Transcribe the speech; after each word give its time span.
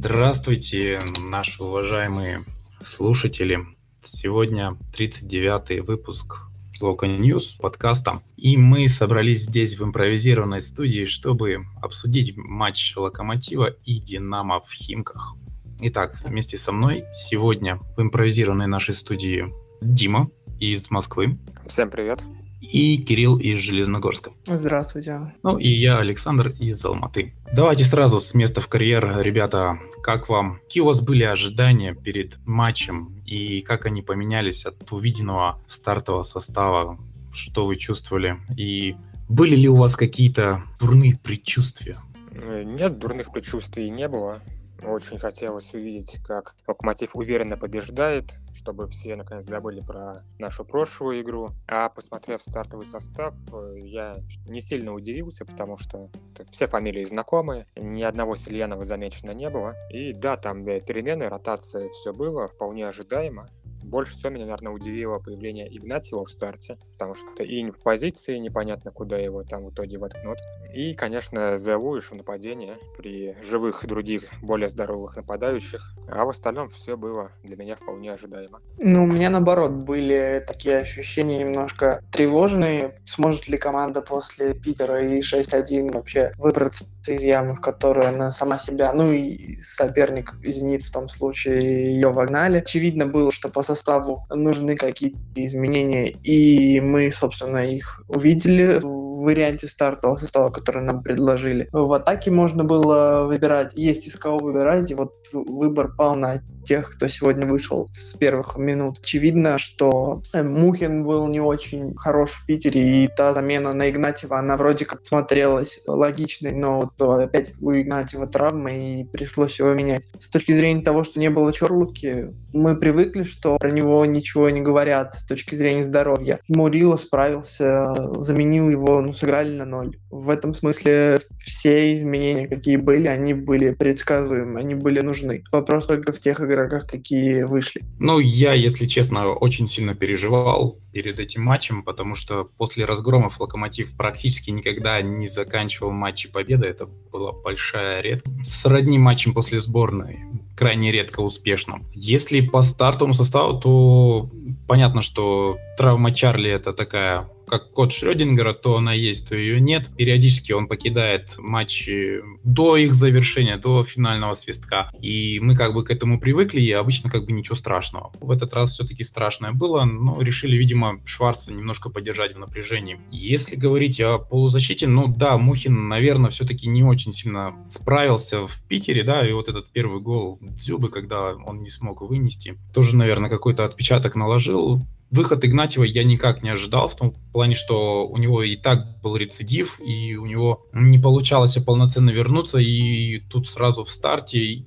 Здравствуйте, 0.00 1.00
наши 1.28 1.60
уважаемые 1.60 2.44
слушатели. 2.78 3.66
Сегодня 4.00 4.78
39-й 4.96 5.80
выпуск 5.80 6.36
Лока 6.80 7.06
News 7.06 7.60
подкаста. 7.60 8.22
И 8.36 8.56
мы 8.56 8.88
собрались 8.88 9.46
здесь 9.46 9.76
в 9.76 9.82
импровизированной 9.82 10.62
студии, 10.62 11.04
чтобы 11.04 11.64
обсудить 11.82 12.36
матч 12.36 12.94
Локомотива 12.96 13.74
и 13.84 13.98
Динамо 13.98 14.60
в 14.60 14.70
Химках. 14.70 15.34
Итак, 15.80 16.16
вместе 16.24 16.56
со 16.58 16.70
мной 16.70 17.02
сегодня 17.12 17.80
в 17.96 18.00
импровизированной 18.00 18.68
нашей 18.68 18.94
студии 18.94 19.52
Дима 19.80 20.30
из 20.60 20.92
Москвы. 20.92 21.38
Всем 21.66 21.90
привет 21.90 22.22
и 22.60 22.96
Кирилл 22.98 23.38
из 23.38 23.58
Железногорска. 23.58 24.32
Здравствуйте. 24.46 25.32
Ну 25.42 25.58
и 25.58 25.68
я, 25.68 25.98
Александр 25.98 26.54
из 26.58 26.84
Алматы. 26.84 27.34
Давайте 27.52 27.84
сразу 27.84 28.20
с 28.20 28.34
места 28.34 28.60
в 28.60 28.68
карьер, 28.68 29.20
ребята, 29.20 29.78
как 30.02 30.28
вам? 30.28 30.58
Какие 30.64 30.82
у 30.82 30.86
вас 30.86 31.00
были 31.00 31.24
ожидания 31.24 31.94
перед 31.94 32.38
матчем 32.46 33.20
и 33.24 33.60
как 33.62 33.86
они 33.86 34.02
поменялись 34.02 34.64
от 34.64 34.90
увиденного 34.92 35.60
стартового 35.68 36.22
состава? 36.22 36.98
Что 37.32 37.66
вы 37.66 37.76
чувствовали? 37.76 38.38
И 38.56 38.96
были 39.28 39.54
ли 39.56 39.68
у 39.68 39.76
вас 39.76 39.96
какие-то 39.96 40.62
дурные 40.80 41.18
предчувствия? 41.22 41.98
Э, 42.32 42.62
нет, 42.64 42.98
дурных 42.98 43.32
предчувствий 43.32 43.90
не 43.90 44.08
было. 44.08 44.40
Очень 44.82 45.18
хотелось 45.18 45.74
увидеть, 45.74 46.22
как 46.24 46.54
Локомотив 46.66 47.16
уверенно 47.16 47.56
побеждает, 47.56 48.34
чтобы 48.54 48.86
все 48.86 49.16
наконец 49.16 49.44
забыли 49.44 49.80
про 49.80 50.22
нашу 50.38 50.64
прошлую 50.64 51.20
игру. 51.20 51.50
А 51.66 51.88
посмотрев 51.88 52.42
стартовый 52.42 52.86
состав, 52.86 53.34
э, 53.52 53.74
я 53.80 54.16
не 54.46 54.60
сильно 54.60 54.92
удивился, 54.92 55.44
потому 55.44 55.76
что 55.76 56.10
все 56.50 56.66
фамилии 56.66 57.04
знакомые, 57.04 57.66
ни 57.76 58.02
одного 58.02 58.36
Сильянова 58.36 58.84
замечено 58.84 59.32
не 59.32 59.50
было. 59.50 59.74
И 59.90 60.12
да, 60.12 60.36
там 60.36 60.64
перемены, 60.64 61.28
ротация, 61.28 61.88
все 61.90 62.12
было 62.12 62.46
вполне 62.46 62.86
ожидаемо. 62.86 63.50
Больше 63.88 64.12
всего 64.12 64.30
меня, 64.30 64.44
наверное, 64.44 64.72
удивило 64.72 65.18
появление 65.18 65.66
Игнатьева 65.74 66.26
в 66.26 66.30
старте, 66.30 66.76
потому 66.92 67.14
что 67.14 67.42
и 67.42 67.62
не 67.62 67.72
по 67.72 67.78
позиции, 67.80 68.36
непонятно, 68.36 68.90
куда 68.90 69.16
его 69.16 69.44
там 69.44 69.64
в 69.64 69.70
итоге 69.70 69.96
воткнут. 69.96 70.38
И, 70.74 70.92
конечно, 70.92 71.56
Зелуиш 71.56 72.10
в 72.10 72.14
нападении 72.14 72.74
при 72.98 73.34
живых 73.42 73.86
других, 73.86 74.24
более 74.42 74.68
здоровых 74.68 75.16
нападающих. 75.16 75.80
А 76.06 76.26
в 76.26 76.28
остальном 76.28 76.68
все 76.68 76.98
было 76.98 77.32
для 77.42 77.56
меня 77.56 77.76
вполне 77.76 78.12
ожидаемо. 78.12 78.60
Ну, 78.78 79.04
у 79.04 79.06
меня, 79.06 79.30
наоборот, 79.30 79.70
были 79.70 80.44
такие 80.46 80.78
ощущения 80.78 81.38
немножко 81.38 82.02
тревожные. 82.12 83.00
Сможет 83.04 83.48
ли 83.48 83.56
команда 83.56 84.02
после 84.02 84.52
Питера 84.52 85.02
и 85.02 85.20
6-1 85.20 85.92
вообще 85.92 86.32
выбраться 86.36 86.84
из 87.08 87.22
ямы, 87.22 87.54
в 87.54 87.60
которую 87.60 88.08
она 88.08 88.30
сама 88.30 88.58
себя, 88.58 88.92
ну 88.92 89.12
и 89.12 89.58
соперник 89.60 90.34
«Зенит» 90.44 90.82
в 90.82 90.92
том 90.92 91.08
случае 91.08 91.94
ее 91.94 92.10
вогнали. 92.10 92.58
Очевидно 92.58 93.06
было, 93.06 93.32
что 93.32 93.48
по 93.48 93.62
составу 93.62 94.26
нужны 94.30 94.76
какие-то 94.76 95.18
изменения, 95.36 96.08
и 96.08 96.80
мы, 96.80 97.10
собственно, 97.10 97.64
их 97.64 98.02
увидели 98.08 98.80
в 98.80 99.07
варианте 99.24 99.68
стартового 99.68 100.16
состава, 100.16 100.50
который 100.50 100.82
нам 100.82 101.02
предложили. 101.02 101.68
В 101.72 101.92
атаке 101.92 102.30
можно 102.30 102.64
было 102.64 103.24
выбирать, 103.24 103.72
есть 103.74 104.06
из 104.06 104.16
кого 104.16 104.38
выбирать, 104.38 104.90
и 104.90 104.94
вот 104.94 105.12
выбор 105.32 105.94
пал 105.96 106.14
на 106.14 106.40
тех, 106.68 106.90
кто 106.90 107.08
сегодня 107.08 107.46
вышел 107.46 107.88
с 107.90 108.12
первых 108.14 108.58
минут. 108.58 108.98
Очевидно, 109.00 109.56
что 109.56 110.22
э, 110.34 110.42
Мухин 110.42 111.02
был 111.02 111.26
не 111.26 111.40
очень 111.40 111.96
хорош 111.96 112.32
в 112.32 112.46
Питере, 112.46 113.04
и 113.04 113.08
та 113.08 113.32
замена 113.32 113.72
на 113.72 113.88
Игнатьева, 113.88 114.38
она 114.38 114.58
вроде 114.58 114.84
как 114.84 115.00
смотрелась 115.06 115.80
логичной, 115.86 116.52
но 116.52 116.90
вот 116.98 117.20
опять 117.20 117.54
у 117.62 117.72
Игнатьева 117.72 118.26
травма, 118.26 118.76
и 118.76 119.04
пришлось 119.04 119.58
его 119.58 119.72
менять. 119.72 120.06
С 120.18 120.28
точки 120.28 120.52
зрения 120.52 120.82
того, 120.82 121.04
что 121.04 121.20
не 121.20 121.30
было 121.30 121.54
Чорлуки, 121.54 122.34
мы 122.52 122.76
привыкли, 122.76 123.22
что 123.22 123.56
про 123.56 123.70
него 123.70 124.04
ничего 124.04 124.50
не 124.50 124.60
говорят 124.60 125.14
с 125.14 125.24
точки 125.24 125.54
зрения 125.54 125.82
здоровья. 125.82 126.38
Мурила 126.48 126.96
справился, 126.96 127.94
заменил 128.20 128.68
его, 128.68 129.00
ну, 129.08 129.14
сыграли 129.14 129.50
на 129.50 129.64
ноль. 129.64 129.96
В 130.10 130.30
этом 130.30 130.54
смысле 130.54 131.20
все 131.38 131.92
изменения, 131.92 132.46
какие 132.46 132.76
были, 132.76 133.08
они 133.08 133.34
были 133.34 133.70
предсказуемы, 133.70 134.60
они 134.60 134.74
были 134.74 135.00
нужны. 135.00 135.42
Вопрос 135.52 135.86
только 135.86 136.12
в 136.12 136.20
тех 136.20 136.40
игроках, 136.40 136.86
какие 136.86 137.42
вышли? 137.42 137.82
Ну, 137.98 138.18
я, 138.18 138.52
если 138.52 138.86
честно, 138.86 139.28
очень 139.28 139.66
сильно 139.66 139.94
переживал 139.94 140.78
перед 140.92 141.18
этим 141.20 141.42
матчем, 141.42 141.82
потому 141.82 142.14
что 142.14 142.44
после 142.44 142.84
разгромов 142.84 143.40
Локомотив 143.40 143.96
практически 143.96 144.50
никогда 144.50 145.00
не 145.02 145.28
заканчивал 145.28 145.92
матчи 145.92 146.30
победы. 146.30 146.66
Это 146.66 146.86
была 146.86 147.32
большая 147.32 148.00
редкость. 148.00 148.60
Сродни 148.60 148.98
матчем 148.98 149.32
после 149.34 149.58
сборной 149.58 150.20
крайне 150.58 150.90
редко 150.90 151.20
успешным. 151.20 151.86
Если 151.94 152.40
по 152.40 152.62
стартовому 152.62 153.14
составу, 153.14 153.60
то 153.60 154.30
понятно, 154.66 155.02
что 155.02 155.56
травма 155.76 156.12
Чарли 156.12 156.50
это 156.50 156.72
такая 156.72 157.28
как 157.48 157.72
код 157.72 157.92
Шрёдингера, 157.92 158.52
то 158.52 158.76
она 158.76 158.92
есть, 158.92 159.28
то 159.28 159.36
ее 159.36 159.60
нет. 159.60 159.88
Периодически 159.96 160.52
он 160.52 160.68
покидает 160.68 161.34
матчи 161.38 162.20
до 162.44 162.76
их 162.76 162.94
завершения, 162.94 163.56
до 163.56 163.84
финального 163.84 164.34
свистка. 164.34 164.90
И 165.00 165.38
мы 165.40 165.56
как 165.56 165.74
бы 165.74 165.84
к 165.84 165.90
этому 165.90 166.20
привыкли, 166.20 166.60
и 166.60 166.70
обычно 166.72 167.10
как 167.10 167.26
бы 167.26 167.32
ничего 167.32 167.56
страшного. 167.56 168.12
В 168.20 168.30
этот 168.30 168.54
раз 168.54 168.72
все-таки 168.72 169.04
страшное 169.04 169.52
было, 169.52 169.84
но 169.84 170.20
решили, 170.22 170.56
видимо, 170.56 171.00
Шварца 171.04 171.52
немножко 171.52 171.90
поддержать 171.90 172.34
в 172.34 172.38
напряжении. 172.38 173.00
Если 173.10 173.56
говорить 173.56 174.00
о 174.00 174.18
полузащите, 174.18 174.86
ну 174.86 175.08
да, 175.08 175.38
Мухин, 175.38 175.88
наверное, 175.88 176.30
все-таки 176.30 176.68
не 176.68 176.84
очень 176.84 177.12
сильно 177.12 177.54
справился 177.68 178.46
в 178.46 178.62
Питере, 178.68 179.02
да, 179.02 179.26
и 179.26 179.32
вот 179.32 179.48
этот 179.48 179.70
первый 179.72 180.00
гол 180.00 180.38
Дзюбы, 180.40 180.90
когда 180.90 181.34
он 181.34 181.62
не 181.62 181.70
смог 181.70 182.02
вынести, 182.02 182.56
тоже, 182.74 182.96
наверное, 182.96 183.30
какой-то 183.30 183.64
отпечаток 183.64 184.14
наложил 184.14 184.82
выход 185.10 185.44
Игнатьева 185.44 185.84
я 185.84 186.04
никак 186.04 186.42
не 186.42 186.50
ожидал, 186.50 186.88
в 186.88 186.96
том 186.96 187.14
плане, 187.32 187.54
что 187.54 188.06
у 188.06 188.16
него 188.16 188.42
и 188.42 188.56
так 188.56 189.00
был 189.02 189.16
рецидив, 189.16 189.80
и 189.80 190.16
у 190.16 190.26
него 190.26 190.66
не 190.72 190.98
получалось 190.98 191.56
полноценно 191.64 192.10
вернуться, 192.10 192.58
и 192.58 193.20
тут 193.20 193.48
сразу 193.48 193.84
в 193.84 193.90
старте, 193.90 194.38
и, 194.38 194.64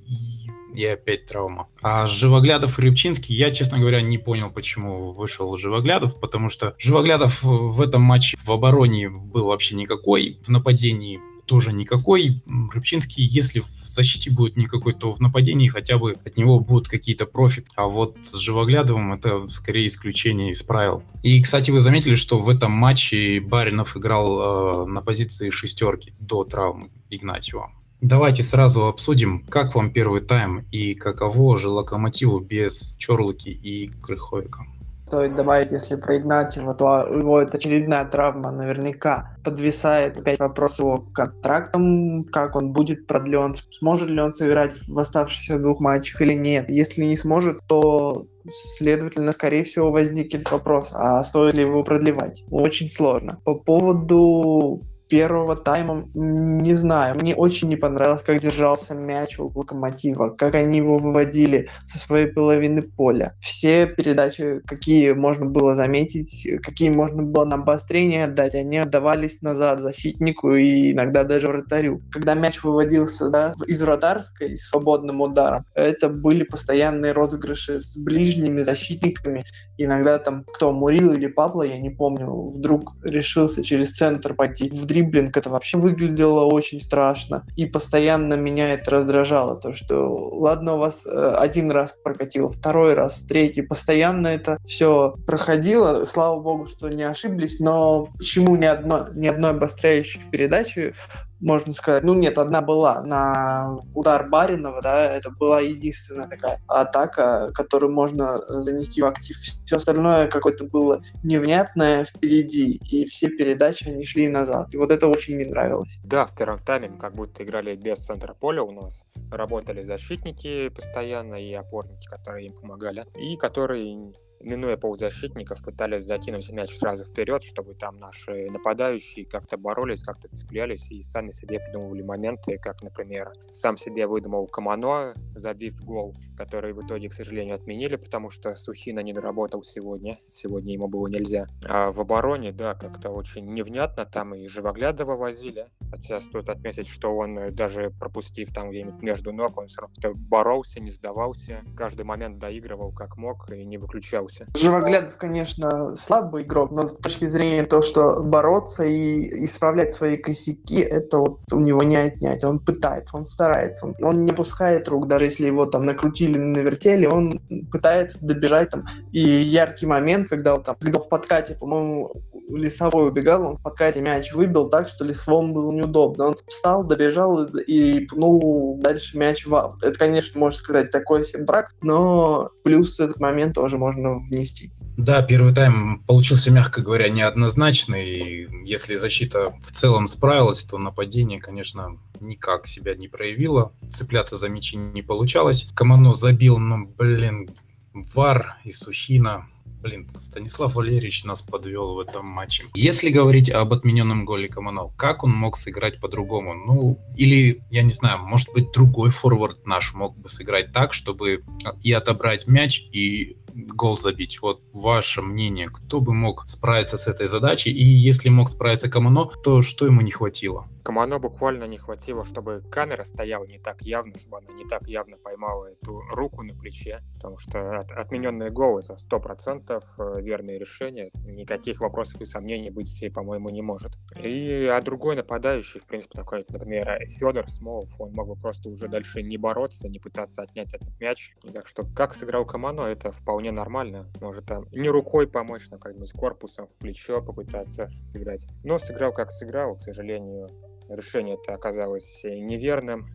и 0.74 0.84
опять 0.84 1.26
травма. 1.26 1.68
А 1.82 2.06
Живоглядов 2.06 2.78
и 2.78 2.82
Рыбчинский, 2.82 3.34
я, 3.34 3.50
честно 3.50 3.78
говоря, 3.78 4.00
не 4.02 4.18
понял, 4.18 4.50
почему 4.50 5.12
вышел 5.12 5.56
Живоглядов, 5.56 6.18
потому 6.20 6.50
что 6.50 6.74
Живоглядов 6.78 7.42
в 7.42 7.80
этом 7.80 8.02
матче 8.02 8.36
в 8.44 8.52
обороне 8.52 9.08
был 9.08 9.46
вообще 9.46 9.74
никакой, 9.74 10.40
в 10.44 10.48
нападении 10.48 11.20
тоже 11.46 11.72
никакой. 11.72 12.42
Рыбчинский, 12.72 13.24
если 13.24 13.62
защите 13.92 14.30
будет 14.30 14.56
никакой, 14.56 14.94
то 14.94 15.12
в 15.12 15.20
нападении 15.20 15.68
хотя 15.68 15.98
бы 15.98 16.16
от 16.24 16.36
него 16.36 16.60
будут 16.60 16.88
какие-то 16.88 17.26
профит. 17.26 17.66
А 17.76 17.86
вот 17.86 18.16
с 18.24 18.38
Живоглядовым 18.38 19.12
это 19.12 19.48
скорее 19.48 19.86
исключение 19.86 20.50
из 20.50 20.62
правил. 20.62 21.02
И, 21.22 21.42
кстати, 21.42 21.70
вы 21.70 21.80
заметили, 21.80 22.14
что 22.14 22.38
в 22.38 22.48
этом 22.48 22.72
матче 22.72 23.40
Баринов 23.40 23.96
играл 23.96 24.84
э, 24.84 24.86
на 24.86 25.00
позиции 25.02 25.50
шестерки 25.50 26.14
до 26.18 26.44
травмы 26.44 26.90
Игнатьева. 27.10 27.70
Давайте 28.00 28.42
сразу 28.42 28.86
обсудим, 28.86 29.44
как 29.48 29.76
вам 29.76 29.92
первый 29.92 30.22
тайм 30.22 30.66
и 30.72 30.94
каково 30.94 31.56
же 31.56 31.68
Локомотиву 31.68 32.40
без 32.40 32.96
Чорлыки 32.98 33.50
и 33.50 33.88
Крыховика 34.02 34.66
стоит 35.12 35.36
добавить, 35.36 35.72
если 35.72 35.96
про 35.96 36.16
Игнатьева, 36.16 36.72
то 36.72 37.06
его 37.06 37.42
это 37.42 37.58
очередная 37.58 38.06
травма 38.06 38.50
наверняка 38.50 39.36
подвисает 39.44 40.18
опять 40.18 40.38
вопрос 40.38 40.78
его 40.78 41.00
контрактом, 41.12 42.24
как 42.24 42.56
он 42.56 42.72
будет 42.72 43.06
продлен, 43.06 43.54
сможет 43.72 44.08
ли 44.08 44.18
он 44.18 44.32
сыграть 44.32 44.72
в 44.88 44.98
оставшихся 44.98 45.58
двух 45.58 45.80
матчах 45.80 46.22
или 46.22 46.32
нет. 46.32 46.70
Если 46.70 47.04
не 47.04 47.16
сможет, 47.16 47.58
то 47.68 48.26
следовательно, 48.48 49.32
скорее 49.32 49.64
всего, 49.64 49.92
возникнет 49.92 50.50
вопрос, 50.50 50.92
а 50.94 51.22
стоит 51.24 51.56
ли 51.56 51.60
его 51.60 51.84
продлевать? 51.84 52.42
Очень 52.50 52.88
сложно. 52.88 53.38
По 53.44 53.54
поводу 53.54 54.80
первого 55.12 55.56
тайма, 55.56 56.08
не 56.14 56.72
знаю, 56.72 57.16
мне 57.16 57.34
очень 57.34 57.68
не 57.68 57.76
понравилось, 57.76 58.22
как 58.22 58.38
держался 58.38 58.94
мяч 58.94 59.38
у 59.38 59.52
Локомотива, 59.54 60.30
как 60.30 60.54
они 60.54 60.78
его 60.78 60.96
выводили 60.96 61.68
со 61.84 61.98
своей 61.98 62.28
половины 62.28 62.80
поля. 62.80 63.34
Все 63.38 63.84
передачи, 63.84 64.60
какие 64.66 65.12
можно 65.12 65.44
было 65.44 65.74
заметить, 65.74 66.48
какие 66.62 66.88
можно 66.88 67.24
было 67.24 67.44
на 67.44 67.56
обострение 67.56 68.24
отдать, 68.24 68.54
они 68.54 68.78
отдавались 68.78 69.42
назад 69.42 69.80
защитнику 69.80 70.54
и 70.54 70.92
иногда 70.92 71.24
даже 71.24 71.48
вратарю. 71.48 72.00
Когда 72.10 72.32
мяч 72.32 72.64
выводился 72.64 73.28
да, 73.28 73.52
из 73.66 73.82
вратарской 73.82 74.56
свободным 74.56 75.20
ударом, 75.20 75.66
это 75.74 76.08
были 76.08 76.42
постоянные 76.42 77.12
розыгрыши 77.12 77.80
с 77.80 77.98
ближними 77.98 78.60
защитниками. 78.60 79.44
Иногда 79.76 80.18
там 80.18 80.44
кто, 80.54 80.72
Мурил 80.72 81.12
или 81.12 81.26
Пабло, 81.26 81.64
я 81.64 81.78
не 81.78 81.90
помню, 81.90 82.48
вдруг 82.48 82.94
решился 83.04 83.62
через 83.62 83.92
центр 83.92 84.32
пойти 84.32 84.70
в 84.70 84.86
дриблинг 84.86 85.01
дриблинг, 85.02 85.36
это 85.36 85.50
вообще 85.50 85.78
выглядело 85.78 86.44
очень 86.44 86.80
страшно. 86.80 87.44
И 87.56 87.66
постоянно 87.66 88.34
меня 88.34 88.74
это 88.74 88.92
раздражало, 88.92 89.56
то 89.56 89.72
что, 89.72 90.08
ладно, 90.08 90.74
у 90.74 90.78
вас 90.78 91.06
э, 91.06 91.34
один 91.38 91.70
раз 91.70 91.92
прокатило, 91.92 92.48
второй 92.48 92.94
раз, 92.94 93.22
третий, 93.22 93.62
постоянно 93.62 94.28
это 94.28 94.58
все 94.64 95.14
проходило. 95.26 96.04
Слава 96.04 96.40
богу, 96.40 96.66
что 96.66 96.88
не 96.88 97.02
ошиблись, 97.02 97.58
но 97.60 98.08
почему 98.18 98.56
ни, 98.56 98.64
одно, 98.64 99.08
ни 99.14 99.26
одной 99.26 99.50
обостряющей 99.50 100.20
передачи 100.30 100.94
можно 101.42 101.72
сказать. 101.72 102.04
Ну 102.04 102.14
нет, 102.14 102.38
одна 102.38 102.62
была 102.62 103.02
на 103.02 103.78
удар 103.94 104.28
Баринова, 104.28 104.80
да, 104.80 105.04
это 105.04 105.30
была 105.30 105.60
единственная 105.60 106.28
такая 106.28 106.58
атака, 106.68 107.50
которую 107.52 107.92
можно 107.92 108.38
занести 108.48 109.02
в 109.02 109.06
актив. 109.06 109.36
Все 109.36 109.76
остальное 109.76 110.28
какое-то 110.28 110.64
было 110.64 111.02
невнятное 111.22 112.04
впереди, 112.04 112.80
и 112.88 113.04
все 113.04 113.28
передачи, 113.28 113.88
они 113.88 114.04
шли 114.04 114.28
назад. 114.28 114.72
И 114.72 114.76
вот 114.76 114.92
это 114.92 115.08
очень 115.08 115.36
не 115.36 115.44
нравилось. 115.44 115.98
Да, 116.04 116.26
в 116.26 116.34
первом 116.34 116.60
тайме 116.60 116.90
как 117.00 117.14
будто 117.14 117.42
играли 117.42 117.74
без 117.74 117.98
центра 117.98 118.34
поля 118.34 118.62
у 118.62 118.70
нас. 118.70 119.04
Работали 119.30 119.82
защитники 119.82 120.68
постоянно 120.68 121.34
и 121.34 121.52
опорники, 121.52 122.06
которые 122.06 122.46
им 122.46 122.54
помогали, 122.54 123.04
и 123.16 123.36
которые 123.36 124.12
минуя 124.42 124.76
полузащитников, 124.76 125.62
пытались 125.62 126.04
закинуть 126.04 126.50
мяч 126.50 126.76
сразу 126.76 127.04
вперед, 127.04 127.42
чтобы 127.42 127.74
там 127.74 127.98
наши 127.98 128.50
нападающие 128.50 129.26
как-то 129.26 129.56
боролись, 129.56 130.02
как-то 130.02 130.28
цеплялись 130.28 130.90
и 130.90 131.02
сами 131.02 131.32
себе 131.32 131.60
придумывали 131.60 132.02
моменты, 132.02 132.58
как, 132.58 132.82
например, 132.82 133.32
сам 133.52 133.76
себе 133.76 134.06
выдумал 134.06 134.46
Камано, 134.46 135.14
забив 135.34 135.82
гол, 135.84 136.14
который 136.36 136.72
в 136.72 136.84
итоге, 136.84 137.08
к 137.08 137.14
сожалению, 137.14 137.54
отменили, 137.54 137.96
потому 137.96 138.30
что 138.30 138.54
Сухина 138.54 139.00
не 139.00 139.12
доработал 139.12 139.62
сегодня. 139.62 140.18
Сегодня 140.28 140.72
ему 140.74 140.88
было 140.88 141.06
нельзя. 141.06 141.46
А 141.64 141.92
в 141.92 142.00
обороне, 142.00 142.52
да, 142.52 142.74
как-то 142.74 143.10
очень 143.10 143.46
невнятно. 143.52 144.04
Там 144.06 144.34
и 144.34 144.46
Живоглядова 144.48 145.16
возили. 145.16 145.66
Хотя 145.92 146.22
стоит 146.22 146.48
отметить, 146.48 146.88
что 146.88 147.14
он, 147.14 147.38
э, 147.38 147.50
даже 147.50 147.90
пропустив 147.90 148.50
там 148.54 148.70
где-нибудь 148.70 149.02
между 149.02 149.30
ног, 149.30 149.58
он 149.58 149.68
все 149.68 149.82
равно 149.82 150.18
боролся, 150.18 150.80
не 150.80 150.90
сдавался. 150.90 151.60
Каждый 151.76 152.06
момент 152.06 152.38
доигрывал 152.38 152.92
как 152.92 153.18
мог 153.18 153.50
и 153.50 153.62
не 153.62 153.76
выключался. 153.76 154.46
Живоглядов, 154.56 155.18
конечно, 155.18 155.94
слабый 155.94 156.44
игрок, 156.44 156.70
но 156.70 156.88
с 156.88 156.96
точки 156.96 157.26
зрения 157.26 157.64
того, 157.64 157.82
что 157.82 158.22
бороться 158.22 158.84
и 158.84 159.44
исправлять 159.44 159.92
свои 159.92 160.16
косяки, 160.16 160.80
это 160.80 161.18
вот 161.18 161.40
у 161.52 161.60
него 161.60 161.82
не 161.82 161.96
отнять. 161.96 162.42
Он 162.42 162.58
пытается, 162.58 163.18
он 163.18 163.26
старается. 163.26 163.92
Он 164.00 164.24
не 164.24 164.32
пускает 164.32 164.88
рук, 164.88 165.08
даже 165.08 165.26
если 165.26 165.44
его 165.44 165.66
там 165.66 165.84
накрутили, 165.84 166.38
навертели, 166.38 167.04
он 167.04 167.38
пытается 167.70 168.24
добежать 168.24 168.70
там. 168.70 168.86
И 169.12 169.20
яркий 169.20 169.84
момент, 169.84 170.30
когда 170.30 170.54
он 170.54 170.62
там, 170.62 170.74
когда 170.80 170.98
в 170.98 171.10
подкате, 171.10 171.54
по-моему, 171.54 172.10
Лесовой 172.48 173.08
убегал, 173.08 173.46
он 173.46 173.56
в 173.56 173.62
подкате 173.62 174.00
мяч 174.00 174.32
выбил 174.32 174.68
так, 174.68 174.88
что 174.88 175.04
Лесовому 175.04 175.54
было 175.54 175.72
неудобно. 175.72 176.28
Он 176.28 176.36
встал, 176.46 176.84
добежал 176.84 177.44
и 177.44 178.00
пнул 178.06 178.78
дальше 178.80 179.16
мяч 179.16 179.46
в 179.46 179.54
аут. 179.54 179.82
Это, 179.82 179.98
конечно, 179.98 180.38
можно 180.38 180.58
сказать, 180.58 180.90
такой 180.90 181.24
себе 181.24 181.44
брак, 181.44 181.72
но 181.82 182.50
плюс 182.64 183.00
этот 183.00 183.20
момент 183.20 183.54
тоже 183.54 183.78
можно 183.78 184.16
внести. 184.16 184.72
Да, 184.98 185.22
первый 185.22 185.54
тайм 185.54 186.02
получился, 186.06 186.50
мягко 186.50 186.82
говоря, 186.82 187.08
неоднозначный. 187.08 188.48
Если 188.64 188.96
защита 188.96 189.54
в 189.64 189.72
целом 189.72 190.06
справилась, 190.06 190.62
то 190.64 190.76
нападение, 190.76 191.40
конечно, 191.40 191.98
никак 192.20 192.66
себя 192.66 192.94
не 192.94 193.08
проявило. 193.08 193.72
Цепляться 193.90 194.36
за 194.36 194.48
мячи 194.48 194.76
не 194.76 195.02
получалось. 195.02 195.70
Комано 195.74 196.14
забил, 196.14 196.58
но, 196.58 196.84
блин, 196.84 197.48
Вар 197.94 198.58
и 198.64 198.72
Сухина 198.72 199.46
Блин, 199.82 200.08
Станислав 200.18 200.76
Валерьевич 200.76 201.24
нас 201.24 201.42
подвел 201.42 201.94
в 201.94 201.98
этом 201.98 202.24
матче. 202.24 202.66
Если 202.74 203.10
говорить 203.10 203.50
об 203.50 203.72
отмененном 203.72 204.24
голе 204.24 204.48
Каманов, 204.48 204.94
как 204.96 205.24
он 205.24 205.32
мог 205.32 205.58
сыграть 205.58 206.00
по-другому? 206.00 206.54
Ну, 206.54 207.00
или, 207.16 207.64
я 207.68 207.82
не 207.82 207.90
знаю, 207.90 208.20
может 208.20 208.52
быть, 208.52 208.70
другой 208.70 209.10
форвард 209.10 209.66
наш 209.66 209.92
мог 209.92 210.16
бы 210.16 210.28
сыграть 210.28 210.72
так, 210.72 210.92
чтобы 210.92 211.42
и 211.82 211.92
отобрать 211.92 212.46
мяч, 212.46 212.80
и 212.92 213.36
гол 213.54 213.98
забить. 213.98 214.40
Вот 214.42 214.62
ваше 214.72 215.22
мнение, 215.22 215.68
кто 215.68 216.00
бы 216.00 216.12
мог 216.12 216.46
справиться 216.46 216.96
с 216.96 217.06
этой 217.06 217.28
задачей? 217.28 217.70
И 217.70 217.84
если 217.84 218.28
мог 218.28 218.48
справиться 218.48 218.90
Камано, 218.90 219.26
то 219.42 219.62
что 219.62 219.86
ему 219.86 220.00
не 220.00 220.10
хватило? 220.10 220.68
Камано 220.82 221.18
буквально 221.18 221.64
не 221.64 221.78
хватило, 221.78 222.24
чтобы 222.24 222.62
камера 222.70 223.04
стояла 223.04 223.44
не 223.44 223.58
так 223.58 223.82
явно, 223.82 224.14
чтобы 224.18 224.38
она 224.38 224.52
не 224.52 224.64
так 224.64 224.88
явно 224.88 225.16
поймала 225.16 225.66
эту 225.66 226.00
руку 226.10 226.42
на 226.42 226.54
плече, 226.54 227.00
потому 227.14 227.38
что 227.38 227.78
от, 227.78 227.92
отмененные 227.92 228.50
голы 228.50 228.80
это 228.80 228.96
сто 228.96 229.20
процентов 229.20 229.84
э, 229.98 230.20
верное 230.20 230.58
решение, 230.58 231.10
никаких 231.24 231.80
вопросов 231.80 232.20
и 232.20 232.24
сомнений 232.24 232.70
быть, 232.70 233.04
по-моему, 233.14 233.50
не 233.50 233.62
может. 233.62 233.92
И 234.16 234.66
а 234.66 234.80
другой 234.80 235.14
нападающий, 235.16 235.80
в 235.80 235.86
принципе, 235.86 236.18
такой, 236.18 236.44
например, 236.48 236.98
Федор 237.06 237.48
Смолов, 237.48 237.88
он 238.00 238.12
мог 238.12 238.28
бы 238.28 238.36
просто 238.36 238.68
уже 238.68 238.88
дальше 238.88 239.22
не 239.22 239.36
бороться, 239.36 239.88
не 239.88 239.98
пытаться 239.98 240.42
отнять 240.42 240.74
этот 240.74 240.98
мяч. 241.00 241.34
Так 241.54 241.68
что 241.68 241.84
как 241.94 242.14
сыграл 242.14 242.44
Камано, 242.44 242.82
это 242.82 243.12
вполне 243.12 243.41
вполне 243.42 243.50
нормально. 243.50 244.06
Может 244.20 244.46
там 244.46 244.66
не 244.70 244.88
рукой 244.88 245.26
помочь, 245.26 245.68
там 245.68 245.80
как-нибудь 245.80 246.12
корпусом 246.12 246.68
в 246.68 246.78
плечо 246.78 247.20
попытаться 247.20 247.88
сыграть. 248.00 248.46
Но 248.62 248.78
сыграл 248.78 249.12
как 249.12 249.32
сыграл, 249.32 249.74
к 249.74 249.82
сожалению, 249.82 250.46
решение 250.88 251.36
это 251.42 251.54
оказалось 251.54 252.22
неверным. 252.24 253.08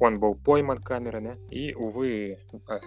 Он 0.00 0.18
был 0.18 0.34
пойман 0.34 0.78
камерами, 0.78 1.36
и, 1.50 1.74
увы, 1.74 2.38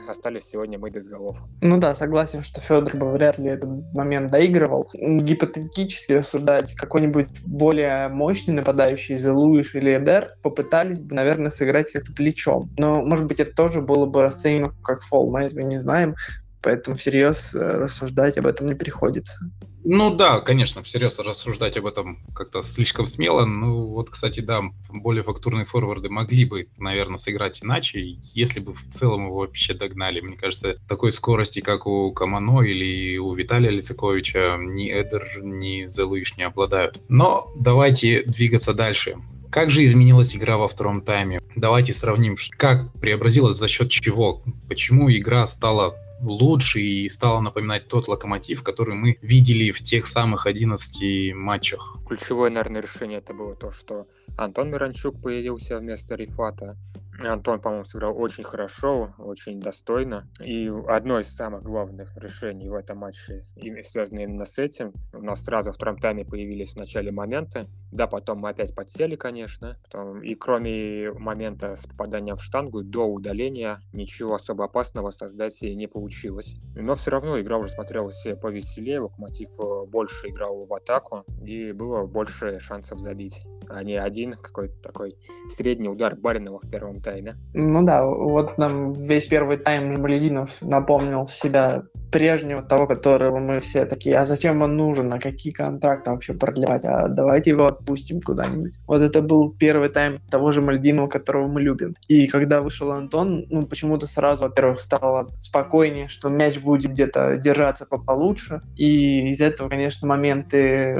остались 0.07 0.45
сегодня 0.45 0.79
мы 0.79 0.89
без 0.89 1.07
голов. 1.07 1.37
Ну 1.61 1.77
да, 1.79 1.93
согласен, 1.93 2.41
что 2.41 2.61
Федор 2.61 2.97
бы 2.97 3.11
вряд 3.11 3.37
ли 3.37 3.47
этот 3.47 3.69
момент 3.93 4.31
доигрывал. 4.31 4.87
Гипотетически 4.93 6.13
рассуждать, 6.13 6.73
какой-нибудь 6.73 7.27
более 7.45 8.07
мощный 8.07 8.55
нападающий, 8.55 9.17
Зелуиш 9.17 9.75
или 9.75 9.95
Эдер, 9.95 10.35
попытались 10.41 10.99
бы, 10.99 11.13
наверное, 11.13 11.51
сыграть 11.51 11.91
как-то 11.91 12.11
плечом. 12.13 12.71
Но, 12.77 13.03
может 13.03 13.27
быть, 13.27 13.39
это 13.39 13.53
тоже 13.53 13.81
было 13.81 14.07
бы 14.07 14.23
расценено 14.23 14.73
как 14.83 15.01
фол, 15.03 15.31
мы 15.31 15.43
этого 15.43 15.59
не 15.59 15.77
знаем 15.77 16.15
поэтому 16.61 16.95
всерьез 16.95 17.55
э, 17.55 17.59
рассуждать 17.59 18.37
об 18.37 18.47
этом 18.47 18.67
не 18.67 18.75
приходится. 18.75 19.39
Ну 19.85 20.13
да, 20.13 20.41
конечно, 20.41 20.83
всерьез 20.83 21.17
рассуждать 21.19 21.77
об 21.77 21.85
этом 21.85 22.19
как-то 22.35 22.61
слишком 22.61 23.07
смело. 23.07 23.45
Ну 23.45 23.85
вот, 23.87 24.09
кстати, 24.09 24.41
да, 24.41 24.61
более 24.89 25.23
фактурные 25.23 25.65
форварды 25.65 26.09
могли 26.09 26.45
бы, 26.45 26.67
наверное, 26.77 27.17
сыграть 27.17 27.63
иначе, 27.63 28.01
если 28.33 28.59
бы 28.59 28.73
в 28.73 28.83
целом 28.89 29.27
его 29.27 29.37
вообще 29.37 29.73
догнали. 29.73 30.19
Мне 30.19 30.35
кажется, 30.35 30.75
такой 30.87 31.11
скорости, 31.11 31.61
как 31.61 31.87
у 31.87 32.11
Камано 32.11 32.61
или 32.61 33.17
у 33.17 33.33
Виталия 33.33 33.71
Лицаковича, 33.71 34.57
ни 34.59 34.91
Эдер, 34.91 35.41
ни 35.41 35.85
Зелуиш 35.85 36.35
не 36.35 36.43
обладают. 36.43 37.01
Но 37.07 37.51
давайте 37.55 38.23
двигаться 38.23 38.73
дальше. 38.73 39.17
Как 39.49 39.71
же 39.71 39.83
изменилась 39.83 40.35
игра 40.35 40.57
во 40.57 40.67
втором 40.67 41.01
тайме? 41.01 41.41
Давайте 41.55 41.93
сравним, 41.93 42.35
как 42.57 42.93
преобразилась 42.99 43.57
за 43.57 43.67
счет 43.67 43.89
чего, 43.89 44.43
почему 44.67 45.11
игра 45.11 45.47
стала 45.47 45.95
лучше 46.21 46.79
и 46.79 47.09
стала 47.09 47.39
напоминать 47.41 47.87
тот 47.87 48.07
локомотив, 48.07 48.63
который 48.63 48.95
мы 48.95 49.17
видели 49.21 49.71
в 49.71 49.81
тех 49.81 50.07
самых 50.07 50.45
11 50.45 51.33
матчах. 51.35 51.97
Ключевое, 52.07 52.49
наверное, 52.49 52.81
решение 52.81 53.19
это 53.19 53.33
было 53.33 53.55
то, 53.55 53.71
что 53.71 54.05
Антон 54.37 54.71
Миранчук 54.71 55.21
появился 55.21 55.77
вместо 55.77 56.15
Рифата. 56.15 56.77
Антон, 57.21 57.59
по-моему, 57.59 57.83
сыграл 57.83 58.17
очень 58.17 58.43
хорошо, 58.43 59.13
очень 59.17 59.59
достойно. 59.59 60.29
И 60.39 60.71
одно 60.87 61.19
из 61.19 61.35
самых 61.35 61.63
главных 61.63 62.15
решений 62.15 62.69
в 62.69 62.73
этом 62.73 62.99
матче, 62.99 63.41
связано 63.83 64.21
именно 64.21 64.45
с 64.45 64.57
этим, 64.57 64.93
у 65.13 65.21
нас 65.21 65.43
сразу 65.43 65.71
в 65.71 65.75
втором 65.75 65.97
тайме 65.97 66.23
появились 66.23 66.71
в 66.71 66.77
начале 66.77 67.11
моменты. 67.11 67.67
Да, 67.91 68.07
потом 68.07 68.39
мы 68.39 68.49
опять 68.49 68.75
подсели, 68.75 69.15
конечно. 69.15 69.77
Потом, 69.83 70.21
и 70.21 70.35
кроме 70.35 71.11
момента 71.13 71.75
с 71.75 71.85
попаданием 71.85 72.37
в 72.37 72.43
штангу, 72.43 72.83
до 72.83 73.05
удаления 73.05 73.81
ничего 73.93 74.35
особо 74.35 74.65
опасного 74.65 75.11
создать 75.11 75.61
не 75.61 75.87
получилось. 75.87 76.55
Но 76.75 76.95
все 76.95 77.11
равно 77.11 77.39
игра 77.39 77.57
уже 77.57 77.69
смотрелась 77.69 78.23
повеселее, 78.41 78.99
Локомотив 78.99 79.49
э, 79.59 79.85
больше 79.87 80.29
играл 80.29 80.65
в 80.65 80.73
атаку, 80.73 81.25
и 81.43 81.71
было 81.71 82.05
больше 82.05 82.59
шансов 82.59 82.99
забить 82.99 83.41
а 83.69 83.83
не 83.83 83.95
один 83.95 84.33
какой-то 84.33 84.75
такой 84.81 85.15
средний 85.55 85.89
удар 85.89 86.15
Баринова 86.15 86.59
в 86.61 86.69
первом 86.69 87.01
тайме. 87.01 87.37
Ну 87.53 87.85
да, 87.85 88.05
вот 88.05 88.57
нам 88.57 88.91
весь 88.91 89.27
первый 89.27 89.57
тайм 89.57 89.91
Жмалединов 89.91 90.61
напомнил 90.61 91.23
себя 91.23 91.83
прежнего 92.11 92.61
того, 92.61 92.87
которого 92.87 93.39
мы 93.39 93.59
все 93.59 93.85
такие, 93.85 94.17
а 94.17 94.25
зачем 94.25 94.61
он 94.61 94.75
нужен, 94.77 95.11
а 95.13 95.19
какие 95.19 95.53
контракты 95.53 96.11
вообще 96.11 96.33
продлевать, 96.33 96.85
а 96.85 97.07
давайте 97.07 97.51
его 97.51 97.67
отпустим 97.67 98.21
куда-нибудь. 98.21 98.77
Вот 98.87 99.01
это 99.01 99.21
был 99.21 99.51
первый 99.51 99.89
тайм 99.89 100.19
того 100.29 100.51
же 100.51 100.61
Мальдинова, 100.61 101.07
которого 101.07 101.47
мы 101.47 101.61
любим. 101.61 101.95
И 102.07 102.27
когда 102.27 102.61
вышел 102.61 102.91
Антон, 102.91 103.45
ну 103.49 103.65
почему-то 103.65 104.07
сразу, 104.07 104.43
во-первых, 104.43 104.79
стало 104.79 105.29
спокойнее, 105.39 106.07
что 106.07 106.29
мяч 106.29 106.59
будет 106.59 106.91
где-то 106.91 107.37
держаться 107.37 107.85
получше, 107.85 108.61
и 108.75 109.29
из 109.29 109.41
этого, 109.41 109.69
конечно, 109.69 110.07
моменты 110.07 110.97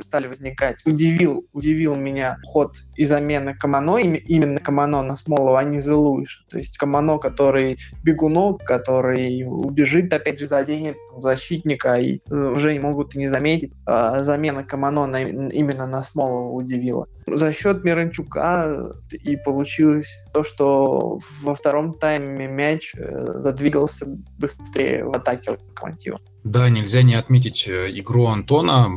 стали 0.00 0.26
возникать. 0.26 0.82
Удивил 0.86 1.46
удивил 1.52 1.94
меня 1.94 2.38
ход 2.44 2.76
и 2.96 3.04
замена 3.04 3.54
Камано, 3.54 3.98
именно 3.98 4.60
Камано 4.60 5.02
на 5.02 5.16
Смолова, 5.16 5.58
а 5.58 5.64
не 5.64 5.80
Зелуиша. 5.80 6.44
То 6.48 6.58
есть 6.58 6.78
Камано, 6.78 7.18
который 7.18 7.78
бегунок, 8.02 8.64
который 8.64 9.44
убежит, 9.46 10.12
опять 10.12 10.29
же, 10.38 10.46
заденет 10.46 10.96
защитника, 11.16 11.94
и 11.94 12.20
э, 12.30 12.34
уже 12.34 12.72
не 12.72 12.78
могут 12.78 13.14
не 13.14 13.28
заметить. 13.28 13.72
А 13.86 14.22
замена 14.22 14.64
Камано 14.64 15.06
на, 15.06 15.22
именно 15.22 15.86
на 15.86 16.02
Смолова 16.02 16.52
удивила. 16.52 17.06
За 17.26 17.52
счет 17.52 17.84
Миранчука 17.84 18.94
и 19.12 19.36
получилось 19.36 20.16
то, 20.32 20.44
что 20.44 21.20
во 21.42 21.54
втором 21.54 21.94
тайме 21.94 22.46
мяч 22.46 22.94
э, 22.94 23.38
задвигался 23.38 24.06
быстрее 24.38 25.04
в 25.04 25.16
атаке 25.16 25.52
локомотива. 25.52 26.20
Да, 26.44 26.68
нельзя 26.68 27.02
не 27.02 27.14
отметить 27.14 27.66
э, 27.66 27.88
игру 27.90 28.26
Антона 28.26 28.88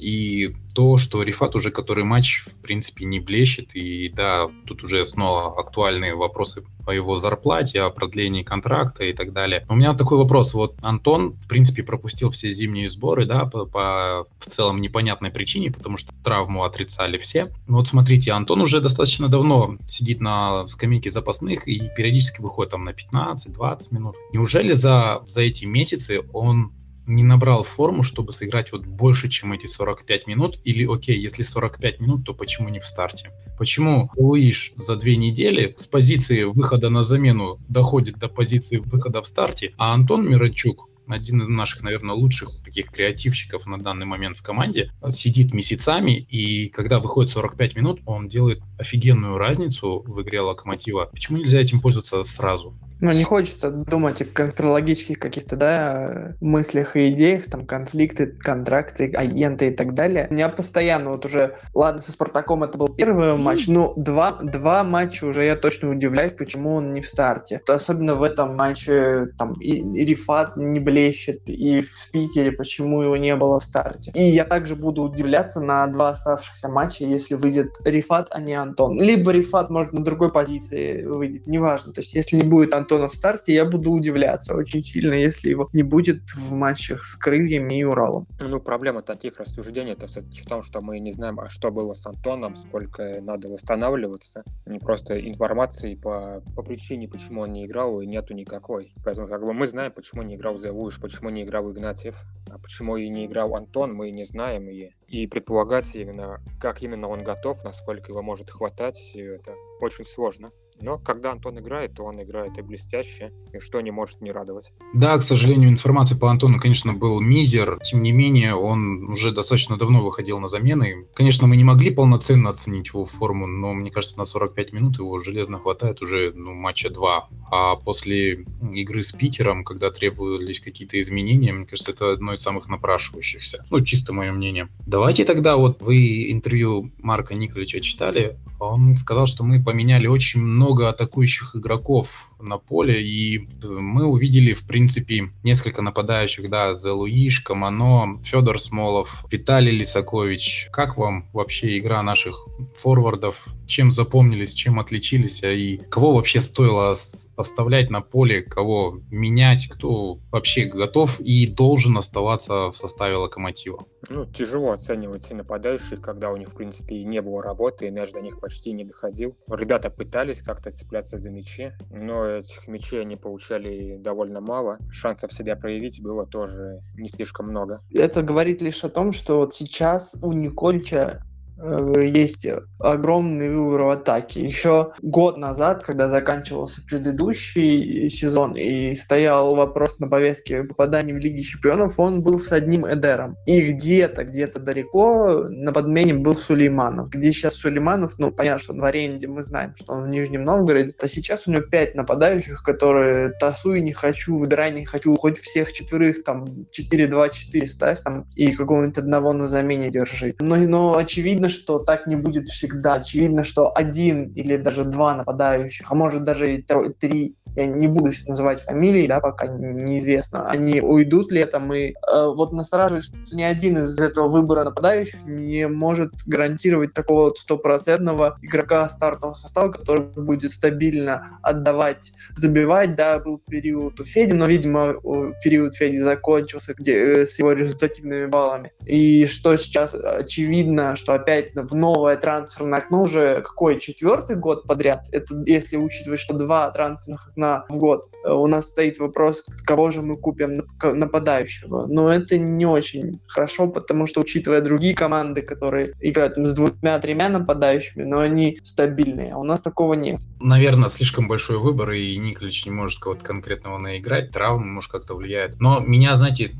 и 0.00 0.54
то, 0.74 0.98
что 0.98 1.22
Рифат 1.22 1.54
уже 1.54 1.70
который 1.70 2.04
матч, 2.04 2.44
в 2.46 2.62
принципе, 2.62 3.04
не 3.04 3.20
блещет. 3.20 3.74
И 3.74 4.08
да, 4.10 4.48
тут 4.66 4.82
уже 4.82 5.06
снова 5.06 5.58
актуальные 5.58 6.14
вопросы 6.14 6.64
по 6.84 6.90
его 6.90 7.16
зарплате, 7.16 7.80
о 7.80 7.90
продлении 7.90 8.42
контракта 8.42 9.04
и 9.04 9.12
так 9.12 9.32
далее. 9.32 9.64
У 9.68 9.74
меня 9.74 9.94
такой 9.94 10.18
вопрос. 10.18 10.52
Вот 10.52 10.76
Антон, 10.82 11.32
в 11.32 11.48
принципе, 11.48 11.82
пропустил 11.82 12.30
все 12.30 12.50
зимние 12.50 12.90
сборы, 12.90 13.24
да, 13.24 13.46
по, 13.46 13.64
по 13.64 14.26
в 14.38 14.50
целом 14.50 14.80
непонятной 14.80 15.30
причине, 15.30 15.70
потому 15.70 15.96
что 15.96 16.12
травму 16.22 16.64
отрицали 16.64 17.18
все. 17.18 17.52
Но 17.66 17.78
вот 17.78 17.88
смотрите, 17.88 18.32
Антон 18.32 18.60
уже 18.60 18.80
достаточно 18.80 19.28
давно 19.28 19.76
сидит 19.86 20.20
на 20.20 20.66
скамейке 20.66 21.10
запасных 21.10 21.68
и 21.68 21.88
периодически 21.96 22.40
выходит 22.40 22.72
там 22.72 22.84
на 22.84 22.90
15-20 22.90 23.78
минут. 23.92 24.16
Неужели 24.32 24.72
за, 24.72 25.22
за 25.26 25.42
эти 25.42 25.64
месяцы 25.64 26.20
он 26.32 26.72
не 27.06 27.22
набрал 27.22 27.64
форму, 27.64 28.02
чтобы 28.02 28.32
сыграть 28.32 28.72
вот 28.72 28.86
больше, 28.86 29.28
чем 29.28 29.52
эти 29.52 29.66
45 29.66 30.26
минут? 30.26 30.60
Или, 30.64 30.86
окей, 30.86 31.18
если 31.18 31.42
45 31.42 32.00
минут, 32.00 32.24
то 32.24 32.34
почему 32.34 32.68
не 32.68 32.80
в 32.80 32.86
старте? 32.86 33.30
Почему 33.58 34.10
Луиш 34.16 34.72
за 34.76 34.96
две 34.96 35.16
недели 35.16 35.74
с 35.76 35.86
позиции 35.86 36.44
выхода 36.44 36.90
на 36.90 37.04
замену 37.04 37.58
доходит 37.68 38.18
до 38.18 38.28
позиции 38.28 38.78
выхода 38.78 39.22
в 39.22 39.26
старте, 39.26 39.72
а 39.78 39.94
Антон 39.94 40.28
Миранчук 40.28 40.88
один 41.06 41.42
из 41.42 41.48
наших, 41.48 41.82
наверное, 41.82 42.14
лучших 42.14 42.62
таких 42.64 42.86
креативщиков 42.90 43.66
на 43.66 43.78
данный 43.78 44.06
момент 44.06 44.38
в 44.38 44.42
команде, 44.42 44.90
сидит 45.10 45.52
месяцами, 45.52 46.12
и 46.12 46.68
когда 46.68 46.98
выходит 46.98 47.32
45 47.32 47.76
минут, 47.76 48.00
он 48.06 48.28
делает 48.28 48.62
офигенную 48.78 49.36
разницу 49.36 50.02
в 50.06 50.22
игре 50.22 50.40
Локомотива. 50.40 51.10
Почему 51.12 51.38
нельзя 51.38 51.60
этим 51.60 51.80
пользоваться 51.80 52.22
сразу? 52.24 52.74
Ну, 53.04 53.12
не 53.12 53.24
хочется 53.24 53.70
думать 53.70 54.22
о 54.22 54.24
конспирологических 54.24 55.18
каких-то, 55.18 55.56
да, 55.56 56.34
мыслях 56.40 56.96
и 56.96 57.08
идеях, 57.10 57.44
там, 57.50 57.66
конфликты, 57.66 58.26
контракты, 58.26 59.12
агенты 59.14 59.68
и 59.68 59.70
так 59.70 59.94
далее. 59.94 60.26
У 60.30 60.34
меня 60.34 60.48
постоянно 60.48 61.10
вот 61.10 61.24
уже, 61.24 61.56
ладно, 61.74 62.00
со 62.00 62.12
Спартаком 62.12 62.64
это 62.64 62.78
был 62.78 62.88
первый 62.88 63.36
матч, 63.36 63.66
но 63.66 63.92
два, 63.96 64.32
два 64.32 64.84
матча 64.84 65.24
уже 65.26 65.44
я 65.44 65.56
точно 65.56 65.90
удивляюсь, 65.90 66.32
почему 66.32 66.74
он 66.74 66.92
не 66.92 67.00
в 67.00 67.08
старте. 67.08 67.60
Особенно 67.68 68.14
в 68.14 68.22
этом 68.22 68.56
матче, 68.56 69.28
там, 69.38 69.54
и, 69.60 69.80
и 69.80 70.04
Рифат 70.04 70.56
не 70.56 70.80
блещет, 70.80 71.48
и 71.48 71.80
в 71.80 72.10
Питере, 72.10 72.52
почему 72.52 73.02
его 73.02 73.16
не 73.16 73.36
было 73.36 73.60
в 73.60 73.64
старте. 73.64 74.12
И 74.14 74.22
я 74.22 74.44
также 74.44 74.76
буду 74.76 75.02
удивляться 75.02 75.60
на 75.60 75.86
два 75.88 76.10
оставшихся 76.10 76.68
матча, 76.68 77.04
если 77.04 77.34
выйдет 77.34 77.68
Рифат, 77.84 78.28
а 78.30 78.40
не 78.40 78.54
Антон. 78.54 79.00
Либо 79.00 79.30
Рифат, 79.30 79.70
может, 79.70 79.92
на 79.92 80.02
другой 80.02 80.32
позиции 80.32 81.04
выйдет, 81.04 81.46
неважно. 81.46 81.92
То 81.92 82.00
есть, 82.00 82.14
если 82.14 82.36
не 82.36 82.44
будет 82.44 82.74
Антон 82.74 82.93
Антона 82.94 83.08
в 83.08 83.14
старте, 83.14 83.52
я 83.52 83.64
буду 83.64 83.90
удивляться 83.90 84.54
очень 84.54 84.82
сильно, 84.82 85.14
если 85.14 85.50
его 85.50 85.68
не 85.72 85.82
будет 85.82 86.30
в 86.30 86.52
матчах 86.52 87.02
с 87.02 87.16
Крыльями 87.16 87.80
и 87.80 87.84
Уралом. 87.84 88.26
Ну, 88.40 88.60
проблема 88.60 89.02
таких 89.02 89.40
рассуждений 89.40 89.92
это 89.92 90.06
все-таки 90.06 90.40
в 90.42 90.46
том, 90.46 90.62
что 90.62 90.80
мы 90.80 91.00
не 91.00 91.12
знаем, 91.12 91.40
а 91.40 91.48
что 91.48 91.70
было 91.70 91.94
с 91.94 92.06
Антоном, 92.06 92.56
сколько 92.56 93.20
надо 93.20 93.48
восстанавливаться. 93.48 94.44
Не 94.66 94.78
просто 94.78 95.18
информации 95.20 95.96
по, 95.96 96.42
по 96.54 96.62
причине, 96.62 97.08
почему 97.08 97.42
он 97.42 97.52
не 97.52 97.66
играл, 97.66 98.00
и 98.00 98.06
нету 98.06 98.34
никакой. 98.34 98.92
Поэтому 99.04 99.26
как 99.26 99.40
бы 99.42 99.52
мы 99.52 99.66
знаем, 99.66 99.92
почему 99.92 100.22
не 100.22 100.36
играл 100.36 100.58
Зелуш, 100.58 101.00
почему 101.00 101.30
не 101.30 101.42
играл 101.42 101.70
Игнатьев, 101.72 102.16
а 102.48 102.58
почему 102.58 102.96
и 102.96 103.08
не 103.08 103.26
играл 103.26 103.56
Антон, 103.56 103.92
мы 103.92 104.10
не 104.12 104.24
знаем. 104.24 104.68
И, 104.68 104.90
и 105.08 105.26
предполагать 105.26 105.94
именно, 105.96 106.40
как 106.60 106.82
именно 106.82 107.08
он 107.08 107.24
готов, 107.24 107.64
насколько 107.64 108.12
его 108.12 108.22
может 108.22 108.50
хватать, 108.50 109.00
это 109.14 109.54
очень 109.80 110.04
сложно. 110.04 110.52
Но 110.80 110.98
когда 110.98 111.32
Антон 111.32 111.58
играет, 111.58 111.94
то 111.94 112.04
он 112.04 112.22
играет 112.22 112.58
и 112.58 112.62
блестяще, 112.62 113.32
и 113.52 113.58
что 113.58 113.80
не 113.80 113.90
может 113.90 114.20
не 114.20 114.32
радовать. 114.32 114.72
Да, 114.92 115.16
к 115.18 115.22
сожалению, 115.22 115.70
информации 115.70 116.14
по 116.16 116.30
Антону, 116.30 116.60
конечно, 116.60 116.92
был 116.92 117.20
мизер. 117.20 117.78
Тем 117.84 118.02
не 118.02 118.12
менее, 118.12 118.54
он 118.54 119.10
уже 119.10 119.32
достаточно 119.32 119.76
давно 119.76 120.04
выходил 120.04 120.40
на 120.40 120.48
замены. 120.48 121.06
Конечно, 121.14 121.46
мы 121.46 121.56
не 121.56 121.64
могли 121.64 121.90
полноценно 121.90 122.50
оценить 122.50 122.88
его 122.88 123.04
форму, 123.04 123.46
но 123.46 123.72
мне 123.72 123.90
кажется, 123.90 124.18
на 124.18 124.26
45 124.26 124.72
минут 124.72 124.98
его 124.98 125.18
железно 125.18 125.58
хватает 125.58 126.02
уже 126.02 126.32
ну, 126.34 126.52
матча 126.54 126.90
два. 126.90 127.28
А 127.50 127.76
после 127.76 128.44
игры 128.72 129.02
с 129.02 129.12
Питером, 129.12 129.64
когда 129.64 129.90
требовались 129.90 130.60
какие-то 130.60 131.00
изменения, 131.00 131.52
мне 131.52 131.66
кажется, 131.66 131.92
это 131.92 132.12
одно 132.12 132.34
из 132.34 132.40
самых 132.40 132.68
напрашивающихся. 132.68 133.64
Ну, 133.70 133.80
чисто 133.80 134.12
мое 134.12 134.32
мнение. 134.32 134.68
Давайте 134.86 135.24
тогда, 135.24 135.56
вот 135.56 135.80
вы 135.82 136.30
интервью 136.30 136.90
Марка 136.98 137.34
Николича 137.34 137.80
читали, 137.80 138.36
он 138.60 138.94
сказал, 138.96 139.26
что 139.26 139.44
мы 139.44 139.62
поменяли 139.62 140.06
очень 140.06 140.40
много 140.40 140.73
атакующих 140.82 141.56
игроков 141.56 142.28
на 142.44 142.58
поле, 142.58 143.02
и 143.02 143.48
мы 143.62 144.04
увидели, 144.06 144.54
в 144.54 144.66
принципе, 144.66 145.30
несколько 145.42 145.82
нападающих, 145.82 146.48
да, 146.48 146.74
Зелуиш, 146.74 147.40
Камано, 147.40 148.20
Федор 148.24 148.60
Смолов, 148.60 149.24
Виталий 149.30 149.72
Лисакович. 149.72 150.68
Как 150.72 150.96
вам 150.96 151.28
вообще 151.32 151.78
игра 151.78 152.02
наших 152.02 152.36
форвардов? 152.76 153.44
Чем 153.66 153.92
запомнились, 153.92 154.52
чем 154.52 154.78
отличились, 154.78 155.42
и 155.42 155.80
кого 155.90 156.14
вообще 156.14 156.40
стоило 156.40 156.94
оставлять 157.36 157.90
на 157.90 158.02
поле, 158.02 158.42
кого 158.42 159.00
менять, 159.10 159.68
кто 159.68 160.18
вообще 160.30 160.66
готов 160.66 161.18
и 161.20 161.46
должен 161.46 161.96
оставаться 161.96 162.70
в 162.70 162.76
составе 162.76 163.16
Локомотива? 163.16 163.86
Ну, 164.10 164.26
тяжело 164.26 164.72
оценивать 164.72 165.30
нападающих, 165.30 166.02
когда 166.02 166.30
у 166.30 166.36
них, 166.36 166.50
в 166.50 166.54
принципе, 166.54 166.96
и 166.96 167.04
не 167.04 167.22
было 167.22 167.42
работы, 167.42 167.86
и 167.86 167.90
мяч 167.90 168.12
до 168.12 168.20
них 168.20 168.38
почти 168.38 168.72
не 168.72 168.84
доходил. 168.84 169.36
Ребята 169.48 169.88
пытались 169.88 170.42
как-то 170.42 170.70
цепляться 170.70 171.16
за 171.18 171.30
мячи, 171.30 171.72
но 171.90 172.33
этих 172.38 172.66
мячей 172.68 173.00
они 173.00 173.16
получали 173.16 173.96
довольно 173.98 174.40
мало. 174.40 174.78
Шансов 174.90 175.32
себя 175.32 175.56
проявить 175.56 176.02
было 176.02 176.26
тоже 176.26 176.80
не 176.96 177.08
слишком 177.08 177.48
много. 177.48 177.80
Это 177.92 178.22
говорит 178.22 178.62
лишь 178.62 178.84
о 178.84 178.88
том, 178.88 179.12
что 179.12 179.36
вот 179.36 179.54
сейчас 179.54 180.16
у 180.22 180.32
Никольча 180.32 181.22
есть 181.56 182.46
огромный 182.78 183.48
выбор 183.48 183.82
в 183.82 183.90
атаке. 183.90 184.40
Еще 184.40 184.92
год 185.02 185.38
назад, 185.38 185.84
когда 185.84 186.08
заканчивался 186.08 186.82
предыдущий 186.82 188.08
сезон 188.10 188.54
и 188.54 188.92
стоял 188.94 189.54
вопрос 189.54 189.98
на 189.98 190.08
повестке 190.08 190.64
попадания 190.64 191.14
в 191.14 191.18
Лиги 191.18 191.42
Чемпионов, 191.42 191.98
он 191.98 192.22
был 192.22 192.40
с 192.40 192.52
одним 192.52 192.86
Эдером. 192.86 193.36
И 193.46 193.60
где-то, 193.60 194.24
где-то 194.24 194.58
далеко 194.58 195.44
на 195.48 195.72
подмене 195.72 196.14
был 196.14 196.34
Сулейманов. 196.34 197.10
Где 197.10 197.32
сейчас 197.32 197.54
Сулейманов, 197.54 198.18
ну, 198.18 198.30
понятно, 198.30 198.58
что 198.58 198.72
он 198.72 198.80
в 198.80 198.84
аренде, 198.84 199.28
мы 199.28 199.42
знаем, 199.42 199.74
что 199.74 199.92
он 199.92 200.04
в 200.04 200.08
Нижнем 200.08 200.44
Новгороде, 200.44 200.94
а 201.00 201.08
сейчас 201.08 201.46
у 201.46 201.52
него 201.52 201.62
пять 201.62 201.94
нападающих, 201.94 202.62
которые 202.62 203.30
тасуй 203.38 203.80
не 203.80 203.92
хочу, 203.92 204.36
выбирай 204.36 204.72
не 204.72 204.84
хочу, 204.84 205.16
хоть 205.16 205.38
всех 205.38 205.72
четверых, 205.72 206.24
там, 206.24 206.66
4-2-4 206.72 207.66
ставь, 207.66 208.00
там, 208.02 208.28
и 208.34 208.50
какого-нибудь 208.52 208.98
одного 208.98 209.32
на 209.32 209.48
замене 209.48 209.90
держи. 209.90 210.34
Но, 210.40 210.56
но 210.56 210.96
очевидно, 210.96 211.43
очевидно, 211.44 211.48
что 211.48 211.78
так 211.78 212.06
не 212.06 212.16
будет 212.16 212.48
всегда. 212.48 212.94
Очевидно, 212.94 213.44
что 213.44 213.72
один 213.74 214.28
или 214.28 214.56
даже 214.56 214.84
два 214.84 215.14
нападающих, 215.14 215.86
а 215.90 215.94
может 215.94 216.24
даже 216.24 216.54
и 216.54 216.64
три, 216.98 217.36
я 217.56 217.66
не 217.66 217.86
буду 217.86 218.10
сейчас 218.10 218.26
называть 218.26 218.62
фамилии, 218.62 219.06
да, 219.06 219.20
пока 219.20 219.46
неизвестно, 219.46 220.48
они 220.48 220.80
уйдут 220.80 221.30
летом, 221.30 221.72
и 221.72 221.90
э, 221.90 221.92
вот 222.34 222.52
настораживает, 222.52 223.04
что 223.04 223.14
ни 223.32 223.42
один 223.42 223.78
из 223.78 223.98
этого 223.98 224.28
выбора 224.28 224.64
нападающих 224.64 225.24
не 225.24 225.68
может 225.68 226.12
гарантировать 226.26 226.92
такого 226.94 227.32
стопроцентного 227.34 228.38
игрока 228.42 228.88
стартового 228.88 229.34
состава, 229.34 229.70
который 229.70 230.02
будет 230.02 230.50
стабильно 230.50 231.38
отдавать, 231.42 232.12
забивать, 232.34 232.94
да, 232.94 233.18
был 233.18 233.40
период 233.48 234.00
у 234.00 234.04
Феди, 234.04 234.32
но, 234.32 234.46
видимо, 234.46 234.94
период 235.42 235.76
Феди 235.76 235.96
закончился 235.98 236.74
где, 236.74 236.94
э, 236.94 237.26
с 237.26 237.38
его 237.38 237.52
результативными 237.52 238.26
баллами. 238.26 238.72
И 238.84 239.26
что 239.26 239.56
сейчас 239.56 239.94
очевидно, 239.94 240.96
что 240.96 241.14
опять 241.14 241.33
опять 241.34 241.54
в 241.54 241.74
новое 241.74 242.16
трансферное 242.16 242.78
окно 242.78 243.02
уже 243.02 243.42
какой 243.42 243.80
четвертый 243.80 244.36
год 244.36 244.66
подряд. 244.66 245.06
Это 245.12 245.42
если 245.46 245.76
учитывать, 245.76 246.20
что 246.20 246.34
два 246.34 246.70
трансферных 246.70 247.28
окна 247.28 247.64
в 247.68 247.76
год. 247.78 248.08
Э, 248.24 248.32
у 248.32 248.46
нас 248.46 248.70
стоит 248.70 248.98
вопрос, 248.98 249.44
кого 249.64 249.90
же 249.90 250.02
мы 250.02 250.16
купим 250.16 250.52
нападающего. 250.82 251.86
Но 251.86 252.10
это 252.10 252.38
не 252.38 252.66
очень 252.66 253.20
хорошо, 253.26 253.68
потому 253.68 254.06
что 254.06 254.20
учитывая 254.20 254.60
другие 254.60 254.94
команды, 254.94 255.42
которые 255.42 255.94
играют 256.00 256.36
с 256.36 256.54
двумя-тремя 256.54 257.28
нападающими, 257.28 258.02
но 258.02 258.20
они 258.20 258.58
стабильные, 258.62 259.32
а 259.32 259.38
у 259.38 259.44
нас 259.44 259.62
такого 259.62 259.94
нет. 259.94 260.20
Наверное, 260.40 260.88
слишком 260.88 261.28
большой 261.28 261.58
выбор, 261.58 261.92
и 261.92 262.16
Николич 262.16 262.64
не 262.66 262.72
может 262.72 263.00
кого-то 263.00 263.24
конкретного 263.24 263.78
наиграть, 263.78 264.30
травма, 264.30 264.66
может, 264.66 264.90
как-то 264.90 265.14
влияет. 265.14 265.60
Но 265.60 265.80
меня, 265.80 266.16
знаете, 266.16 266.52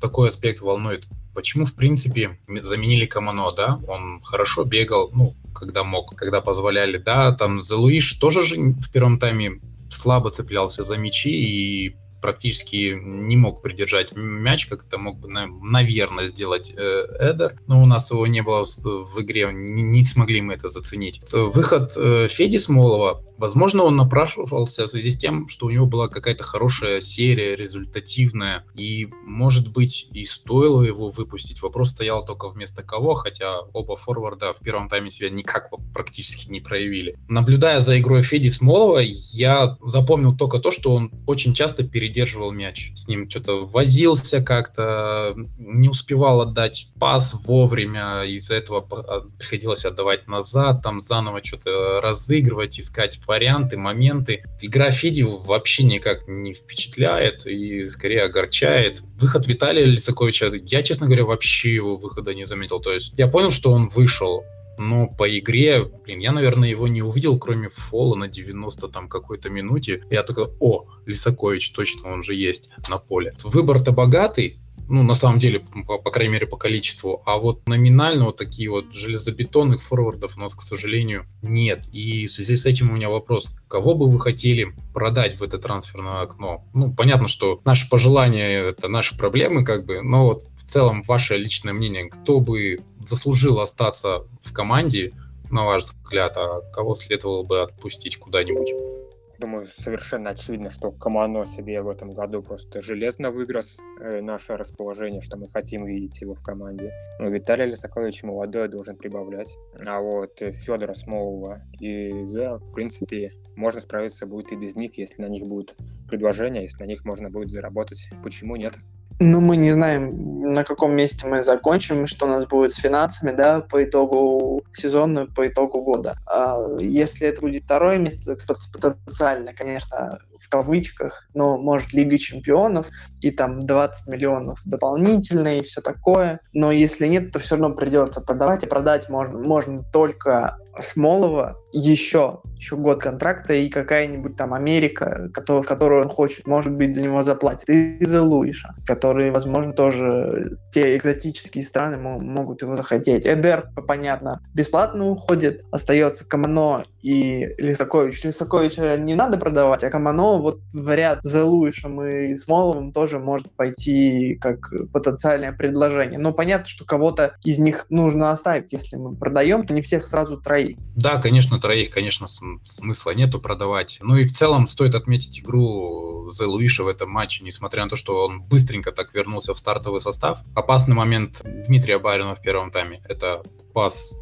такой 0.00 0.28
аспект 0.28 0.60
волнует. 0.60 1.06
Почему, 1.34 1.64
в 1.64 1.74
принципе, 1.74 2.38
заменили 2.62 3.06
Камано, 3.06 3.52
да? 3.52 3.80
Он 3.88 4.20
хорошо 4.22 4.64
бегал, 4.64 5.10
ну, 5.12 5.34
когда 5.54 5.84
мог, 5.84 6.14
когда 6.16 6.40
позволяли, 6.40 6.98
да? 6.98 7.32
Там 7.32 7.62
за 7.62 7.76
Луиш 7.76 8.14
тоже 8.14 8.44
же 8.44 8.56
в 8.56 8.90
первом 8.90 9.18
тайме 9.18 9.60
слабо 9.90 10.30
цеплялся 10.30 10.84
за 10.84 10.96
мячи 10.96 11.30
и 11.30 11.96
практически 12.22 12.96
не 13.02 13.36
мог 13.36 13.62
придержать 13.62 14.14
мяч, 14.14 14.66
как 14.66 14.84
это 14.86 14.96
мог 14.96 15.18
бы, 15.18 15.28
наверное, 15.28 16.26
сделать 16.28 16.72
э, 16.74 17.04
Эдер. 17.18 17.60
Но 17.66 17.82
у 17.82 17.86
нас 17.86 18.10
его 18.10 18.26
не 18.26 18.42
было 18.42 18.64
в 18.64 19.20
игре, 19.20 19.50
не, 19.52 19.82
не 19.82 20.04
смогли 20.04 20.40
мы 20.40 20.54
это 20.54 20.68
заценить. 20.70 21.20
Выход 21.32 21.92
э, 21.96 22.28
Феди 22.28 22.58
Смолова 22.58 23.22
Возможно, 23.42 23.82
он 23.82 23.96
напрашивался 23.96 24.86
в 24.86 24.90
связи 24.90 25.10
с 25.10 25.18
тем, 25.18 25.48
что 25.48 25.66
у 25.66 25.70
него 25.70 25.84
была 25.84 26.06
какая-то 26.06 26.44
хорошая 26.44 27.00
серия, 27.00 27.56
результативная, 27.56 28.64
и, 28.76 29.08
может 29.24 29.72
быть, 29.72 30.06
и 30.12 30.24
стоило 30.24 30.80
его 30.84 31.10
выпустить. 31.10 31.60
Вопрос 31.60 31.90
стоял 31.90 32.24
только 32.24 32.48
вместо 32.48 32.84
кого, 32.84 33.14
хотя 33.14 33.58
оба 33.72 33.96
форварда 33.96 34.52
в 34.52 34.60
первом 34.60 34.88
тайме 34.88 35.10
себя 35.10 35.28
никак 35.28 35.70
практически 35.92 36.52
не 36.52 36.60
проявили. 36.60 37.16
Наблюдая 37.28 37.80
за 37.80 37.98
игрой 37.98 38.22
Феди 38.22 38.46
Смолова, 38.46 39.00
я 39.00 39.76
запомнил 39.82 40.36
только 40.36 40.60
то, 40.60 40.70
что 40.70 40.94
он 40.94 41.10
очень 41.26 41.52
часто 41.52 41.82
передерживал 41.82 42.52
мяч. 42.52 42.92
С 42.94 43.08
ним 43.08 43.28
что-то 43.28 43.66
возился 43.66 44.40
как-то, 44.40 45.34
не 45.58 45.88
успевал 45.88 46.42
отдать 46.42 46.92
пас 47.00 47.34
вовремя, 47.34 48.22
из-за 48.22 48.54
этого 48.54 48.86
а, 48.88 49.22
приходилось 49.36 49.84
отдавать 49.84 50.28
назад, 50.28 50.82
там 50.84 51.00
заново 51.00 51.42
что-то 51.42 52.00
разыгрывать, 52.00 52.78
искать 52.78 53.20
варианты, 53.32 53.78
моменты. 53.78 54.44
Игра 54.60 54.90
Феди 54.90 55.22
вообще 55.22 55.84
никак 55.84 56.28
не 56.28 56.52
впечатляет 56.52 57.46
и 57.46 57.86
скорее 57.86 58.24
огорчает. 58.24 59.00
Выход 59.18 59.46
Виталия 59.46 59.86
Лисаковича, 59.86 60.52
я, 60.54 60.82
честно 60.82 61.06
говоря, 61.06 61.24
вообще 61.24 61.74
его 61.74 61.96
выхода 61.96 62.34
не 62.34 62.44
заметил. 62.44 62.78
То 62.78 62.92
есть 62.92 63.14
я 63.16 63.28
понял, 63.28 63.48
что 63.48 63.72
он 63.72 63.88
вышел, 63.88 64.44
но 64.76 65.06
по 65.06 65.26
игре, 65.38 65.84
блин, 66.04 66.18
я, 66.18 66.32
наверное, 66.32 66.68
его 66.68 66.88
не 66.88 67.00
увидел, 67.00 67.38
кроме 67.38 67.70
фола 67.70 68.16
на 68.16 68.28
90 68.28 68.88
там 68.88 69.08
какой-то 69.08 69.48
минуте. 69.48 70.02
Я 70.10 70.24
такой, 70.24 70.48
о, 70.60 70.84
Лисакович, 71.06 71.72
точно 71.72 72.12
он 72.12 72.22
же 72.22 72.34
есть 72.34 72.68
на 72.90 72.98
поле. 72.98 73.32
Выбор-то 73.44 73.92
богатый, 73.92 74.58
ну, 74.92 75.02
на 75.02 75.14
самом 75.14 75.38
деле, 75.38 75.60
по, 75.86 75.96
по 75.96 76.10
крайней 76.10 76.34
мере, 76.34 76.46
по 76.46 76.58
количеству. 76.58 77.22
А 77.24 77.38
вот 77.38 77.66
номинально 77.66 78.26
вот 78.26 78.36
такие 78.36 78.68
вот 78.68 78.92
железобетонных 78.92 79.82
форвардов 79.82 80.36
у 80.36 80.40
нас, 80.40 80.54
к 80.54 80.60
сожалению, 80.60 81.24
нет. 81.40 81.86
И 81.94 82.26
в 82.26 82.32
связи 82.32 82.56
с 82.56 82.66
этим 82.66 82.90
у 82.90 82.92
меня 82.92 83.08
вопрос, 83.08 83.56
кого 83.68 83.94
бы 83.94 84.06
вы 84.06 84.20
хотели 84.20 84.70
продать 84.92 85.40
в 85.40 85.42
это 85.42 85.58
трансферное 85.58 86.20
окно? 86.20 86.66
Ну, 86.74 86.92
понятно, 86.92 87.26
что 87.26 87.62
наши 87.64 87.88
пожелания— 87.88 88.48
это 88.68 88.88
наши 88.88 89.16
проблемы, 89.16 89.64
как 89.64 89.86
бы, 89.86 90.02
но 90.02 90.26
вот 90.26 90.42
в 90.58 90.70
целом 90.70 91.04
ваше 91.04 91.38
личное 91.38 91.72
мнение, 91.72 92.10
кто 92.10 92.40
бы 92.40 92.80
заслужил 93.08 93.60
остаться 93.60 94.26
в 94.42 94.52
команде, 94.52 95.12
на 95.50 95.64
ваш 95.64 95.84
взгляд, 95.84 96.36
а 96.36 96.60
кого 96.70 96.94
следовало 96.94 97.44
бы 97.44 97.62
отпустить 97.62 98.18
куда-нибудь? 98.18 99.01
Думаю, 99.42 99.66
совершенно 99.66 100.30
очевидно, 100.30 100.70
что 100.70 100.92
Камано 100.92 101.46
себе 101.46 101.82
в 101.82 101.88
этом 101.88 102.12
году 102.12 102.42
просто 102.42 102.80
железно 102.80 103.32
выигрос 103.32 103.76
э, 104.00 104.20
наше 104.20 104.56
расположение, 104.56 105.20
что 105.20 105.36
мы 105.36 105.48
хотим 105.48 105.84
видеть 105.84 106.20
его 106.20 106.36
в 106.36 106.42
команде. 106.44 106.92
Ну, 107.18 107.28
Виталий 107.28 107.66
Лисакович 107.66 108.22
молодой 108.22 108.68
должен 108.68 108.96
прибавлять. 108.96 109.52
А 109.84 110.00
вот 110.00 110.38
Федора 110.38 110.94
Смолова 110.94 111.60
и 111.80 112.22
Зе, 112.22 112.50
в 112.58 112.72
принципе, 112.72 113.32
можно 113.56 113.80
справиться 113.80 114.26
будет 114.26 114.52
и 114.52 114.56
без 114.56 114.76
них, 114.76 114.96
если 114.96 115.20
на 115.20 115.26
них 115.26 115.44
будет 115.44 115.74
предложение, 116.06 116.62
если 116.62 116.78
на 116.78 116.86
них 116.86 117.04
можно 117.04 117.28
будет 117.28 117.50
заработать. 117.50 118.10
Почему 118.22 118.54
нет? 118.54 118.74
Ну, 119.18 119.40
мы 119.40 119.56
не 119.56 119.70
знаем, 119.70 120.52
на 120.52 120.64
каком 120.64 120.94
месте 120.94 121.26
мы 121.26 121.42
закончим, 121.42 122.06
что 122.06 122.26
у 122.26 122.28
нас 122.28 122.46
будет 122.46 122.72
с 122.72 122.76
финансами, 122.76 123.32
да, 123.32 123.60
по 123.60 123.82
итогу 123.82 124.62
сезона, 124.72 125.26
по 125.26 125.46
итогу 125.46 125.80
года. 125.82 126.16
А 126.26 126.56
если 126.78 127.28
это 127.28 127.40
будет 127.40 127.64
второе 127.64 127.98
место, 127.98 128.36
то 128.36 128.54
это 128.54 128.56
потенциально, 128.72 129.52
конечно, 129.52 130.18
в 130.42 130.48
кавычках, 130.48 131.28
но 131.34 131.56
может 131.58 131.92
Лига 131.92 132.18
Чемпионов, 132.18 132.88
и 133.20 133.30
там 133.30 133.60
20 133.60 134.08
миллионов 134.08 134.60
дополнительные, 134.64 135.60
и 135.60 135.62
все 135.62 135.80
такое. 135.80 136.40
Но 136.52 136.72
если 136.72 137.06
нет, 137.06 137.32
то 137.32 137.38
все 137.38 137.56
равно 137.56 137.74
придется 137.74 138.20
продавать, 138.20 138.64
и 138.64 138.66
продать 138.66 139.08
можно, 139.08 139.38
можно 139.38 139.82
только 139.92 140.56
Смолова 140.80 141.58
еще, 141.72 142.40
еще 142.56 142.76
год 142.76 143.00
контракта 143.00 143.54
и 143.54 143.68
какая-нибудь 143.68 144.36
там 144.36 144.54
Америка, 144.54 145.30
в 145.34 145.62
которую 145.62 146.02
он 146.02 146.08
хочет, 146.08 146.46
может 146.46 146.74
быть, 146.74 146.94
за 146.94 147.02
него 147.02 147.22
заплатит. 147.22 147.68
И 147.68 148.04
за 148.04 148.22
Луиша, 148.22 148.74
которые, 148.86 149.32
возможно, 149.32 149.72
тоже 149.72 150.56
те 150.70 150.96
экзотические 150.96 151.64
страны 151.64 151.98
могут 151.98 152.62
его 152.62 152.76
захотеть. 152.76 153.26
Эдер, 153.26 153.68
понятно, 153.86 154.40
бесплатно 154.54 155.10
уходит, 155.10 155.62
остается 155.70 156.26
Камано 156.26 156.84
и 157.02 157.54
Лисакович. 157.58 158.24
Лисаковича 158.24 158.96
не 158.96 159.14
надо 159.14 159.36
продавать, 159.36 159.84
а 159.84 159.90
Камано 159.90 160.38
вот 160.38 160.60
в 160.72 160.94
ряд 160.94 161.20
за 161.22 161.44
Луишем 161.44 162.02
и 162.02 162.36
Смоловым 162.36 162.92
тоже 162.92 163.18
может 163.18 163.50
пойти 163.52 164.36
как 164.40 164.72
потенциальное 164.92 165.52
предложение. 165.52 166.18
Но 166.18 166.32
понятно, 166.32 166.66
что 166.66 166.84
кого-то 166.84 167.36
из 167.44 167.58
них 167.58 167.86
нужно 167.90 168.30
оставить. 168.30 168.72
Если 168.72 168.96
мы 168.96 169.14
продаем, 169.14 169.66
то 169.66 169.74
не 169.74 169.82
всех 169.82 170.06
сразу 170.06 170.40
троих. 170.40 170.76
Да, 170.96 171.20
конечно, 171.20 171.60
троих, 171.60 171.90
конечно, 171.90 172.26
смысла 172.64 173.10
нету 173.12 173.40
продавать. 173.40 173.98
Ну 174.00 174.16
и 174.16 174.24
в 174.24 174.36
целом 174.36 174.68
стоит 174.68 174.94
отметить 174.94 175.40
игру 175.40 176.30
за 176.32 176.46
Луиша 176.46 176.84
в 176.84 176.88
этом 176.88 177.10
матче, 177.10 177.44
несмотря 177.44 177.84
на 177.84 177.90
то, 177.90 177.96
что 177.96 178.24
он 178.24 178.42
быстренько 178.42 178.92
так 178.92 179.12
вернулся 179.14 179.54
в 179.54 179.58
стартовый 179.58 180.00
состав. 180.00 180.38
Опасный 180.54 180.94
момент 180.94 181.42
Дмитрия 181.44 181.98
Барина 181.98 182.34
в 182.34 182.42
первом 182.42 182.70
тайме. 182.70 183.02
Это 183.08 183.42
пас 183.72 184.14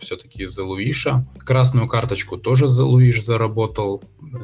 все-таки 0.00 0.46
за 0.46 0.64
Луиша. 0.64 1.26
Красную 1.38 1.88
карточку 1.88 2.36
тоже 2.36 2.68
за 2.68 2.84
Луиш 2.84 3.22
заработал. 3.22 4.02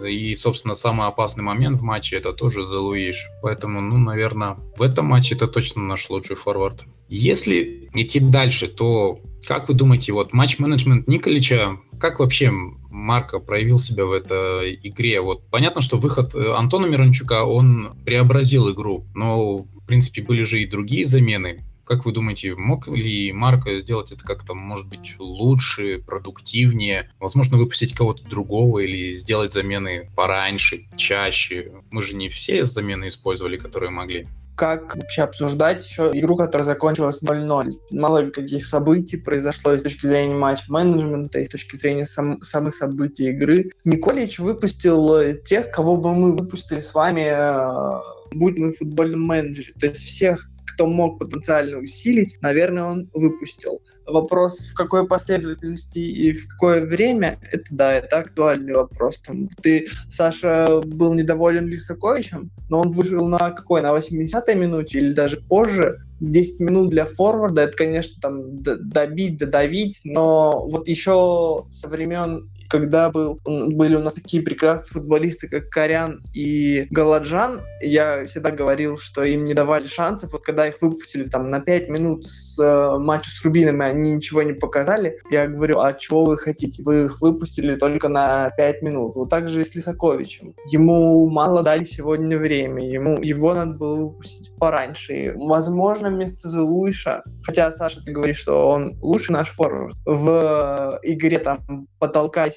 И, 0.08 0.34
собственно, 0.36 0.74
самый 0.74 1.06
опасный 1.06 1.42
момент 1.42 1.80
в 1.80 1.82
матче 1.82 2.16
это 2.16 2.32
тоже 2.32 2.64
за 2.64 2.80
Луиш. 2.80 3.28
Поэтому, 3.42 3.80
ну, 3.80 3.98
наверное, 3.98 4.56
в 4.76 4.82
этом 4.82 5.06
матче 5.06 5.34
это 5.34 5.48
точно 5.48 5.82
наш 5.82 6.08
лучший 6.10 6.36
форвард. 6.36 6.84
Если 7.08 7.90
идти 7.94 8.20
дальше, 8.20 8.68
то 8.68 9.20
как 9.46 9.68
вы 9.68 9.74
думаете, 9.74 10.12
вот 10.12 10.32
матч-менеджмент 10.32 11.08
Николича, 11.08 11.78
как 12.00 12.20
вообще 12.20 12.50
Марко 12.50 13.38
проявил 13.40 13.80
себя 13.80 14.04
в 14.04 14.12
этой 14.12 14.78
игре? 14.82 15.20
Вот 15.20 15.48
понятно, 15.50 15.82
что 15.82 15.98
выход 15.98 16.34
э, 16.34 16.52
Антона 16.54 16.86
Мирончука, 16.86 17.44
он 17.44 17.96
преобразил 18.04 18.70
игру, 18.72 19.04
но, 19.14 19.58
в 19.58 19.84
принципе, 19.86 20.22
были 20.22 20.44
же 20.44 20.62
и 20.62 20.66
другие 20.66 21.04
замены. 21.04 21.64
Как 21.84 22.04
вы 22.04 22.12
думаете, 22.12 22.54
мог 22.54 22.88
ли 22.88 23.32
Марко 23.32 23.78
сделать 23.78 24.12
это 24.12 24.24
как-то, 24.24 24.54
может 24.54 24.88
быть, 24.88 25.16
лучше, 25.18 25.98
продуктивнее? 25.98 27.10
Возможно, 27.18 27.56
выпустить 27.56 27.94
кого-то 27.94 28.22
другого 28.24 28.80
или 28.80 29.12
сделать 29.14 29.52
замены 29.52 30.10
пораньше, 30.14 30.86
чаще? 30.96 31.72
Мы 31.90 32.02
же 32.02 32.14
не 32.14 32.28
все 32.28 32.64
замены 32.64 33.08
использовали, 33.08 33.56
которые 33.56 33.90
могли 33.90 34.28
как 34.54 34.94
вообще 34.94 35.22
обсуждать 35.22 35.84
еще 35.84 36.10
игру, 36.14 36.36
которая 36.36 36.64
закончилась 36.64 37.22
0-0. 37.22 37.70
Мало 37.90 38.30
каких 38.30 38.66
событий 38.66 39.16
произошло 39.16 39.74
с 39.74 39.82
точки 39.82 40.06
зрения 40.06 40.34
матч-менеджмента 40.34 41.40
и 41.40 41.46
с 41.46 41.48
точки 41.48 41.74
зрения 41.76 42.06
сам, 42.06 42.40
самых 42.42 42.74
событий 42.74 43.30
игры. 43.30 43.70
Николич 43.84 44.38
выпустил 44.38 45.16
э, 45.16 45.38
тех, 45.42 45.70
кого 45.70 45.96
бы 45.96 46.14
мы 46.14 46.36
выпустили 46.36 46.80
с 46.80 46.94
вами, 46.94 47.32
э, 47.32 48.02
будь 48.34 48.58
мы 48.58 48.72
футбольным 48.72 49.22
менеджером. 49.22 49.74
То 49.80 49.86
есть 49.86 50.04
всех 50.04 50.48
кто 50.72 50.86
мог 50.86 51.18
потенциально 51.18 51.78
усилить, 51.78 52.36
наверное, 52.40 52.84
он 52.84 53.10
выпустил. 53.14 53.80
Вопрос, 54.06 54.68
в 54.68 54.74
какой 54.74 55.06
последовательности 55.06 55.98
и 55.98 56.32
в 56.32 56.48
какое 56.48 56.84
время, 56.84 57.38
это 57.52 57.64
да, 57.70 57.94
это 57.94 58.18
актуальный 58.18 58.74
вопрос. 58.74 59.18
Там, 59.18 59.46
ты, 59.62 59.86
Саша, 60.08 60.80
был 60.84 61.14
недоволен 61.14 61.68
Лисаковичем, 61.68 62.50
но 62.68 62.80
он 62.80 62.90
вышел 62.90 63.24
на 63.26 63.52
какой, 63.52 63.80
на 63.80 63.96
80-й 63.96 64.54
минуте 64.56 64.98
или 64.98 65.12
даже 65.12 65.40
позже, 65.40 65.98
10 66.22 66.60
минут 66.60 66.90
для 66.90 67.04
форварда, 67.04 67.62
это, 67.62 67.76
конечно, 67.76 68.20
там 68.20 68.62
добить, 68.62 69.38
додавить, 69.38 70.00
но 70.04 70.68
вот 70.68 70.88
еще 70.88 71.66
со 71.70 71.88
времен 71.88 72.48
когда 72.72 73.10
был, 73.10 73.38
были 73.44 73.96
у 73.96 73.98
нас 73.98 74.14
такие 74.14 74.42
прекрасные 74.42 75.02
футболисты, 75.02 75.46
как 75.46 75.68
Корян 75.68 76.22
и 76.32 76.86
Галаджан, 76.90 77.60
я 77.82 78.24
всегда 78.24 78.50
говорил, 78.50 78.96
что 78.96 79.22
им 79.24 79.44
не 79.44 79.52
давали 79.52 79.86
шансов. 79.86 80.32
Вот 80.32 80.42
когда 80.42 80.66
их 80.66 80.80
выпустили 80.80 81.24
там 81.24 81.48
на 81.48 81.60
5 81.60 81.90
минут 81.90 82.24
с 82.24 82.58
э, 82.58 82.98
матча 82.98 83.28
с 83.28 83.44
Рубином, 83.44 83.82
и 83.82 83.84
они 83.84 84.12
ничего 84.12 84.42
не 84.42 84.54
показали, 84.54 85.18
я 85.30 85.48
говорю, 85.48 85.80
а 85.80 85.92
чего 85.92 86.24
вы 86.24 86.38
хотите? 86.38 86.82
Вы 86.82 87.04
их 87.04 87.20
выпустили 87.20 87.76
только 87.76 88.08
на 88.08 88.48
5 88.56 88.80
минут. 88.80 89.16
Вот 89.16 89.28
так 89.28 89.50
же 89.50 89.60
и 89.60 89.64
с 89.64 89.74
Лисаковичем. 89.74 90.54
Ему 90.68 91.28
мало 91.28 91.62
дали 91.62 91.84
сегодня 91.84 92.38
время, 92.38 92.88
ему, 92.88 93.20
его 93.20 93.52
надо 93.52 93.74
было 93.74 93.96
выпустить 93.96 94.50
пораньше. 94.56 95.12
И, 95.12 95.30
возможно, 95.30 96.08
вместо 96.08 96.48
Зелуиша, 96.48 97.22
хотя 97.44 97.70
Саша, 97.70 98.00
ты 98.02 98.12
говоришь, 98.12 98.38
что 98.38 98.70
он 98.70 98.96
лучший 99.02 99.32
наш 99.32 99.50
форвард, 99.50 99.96
в 100.06 100.98
игре 101.02 101.38
там 101.38 101.86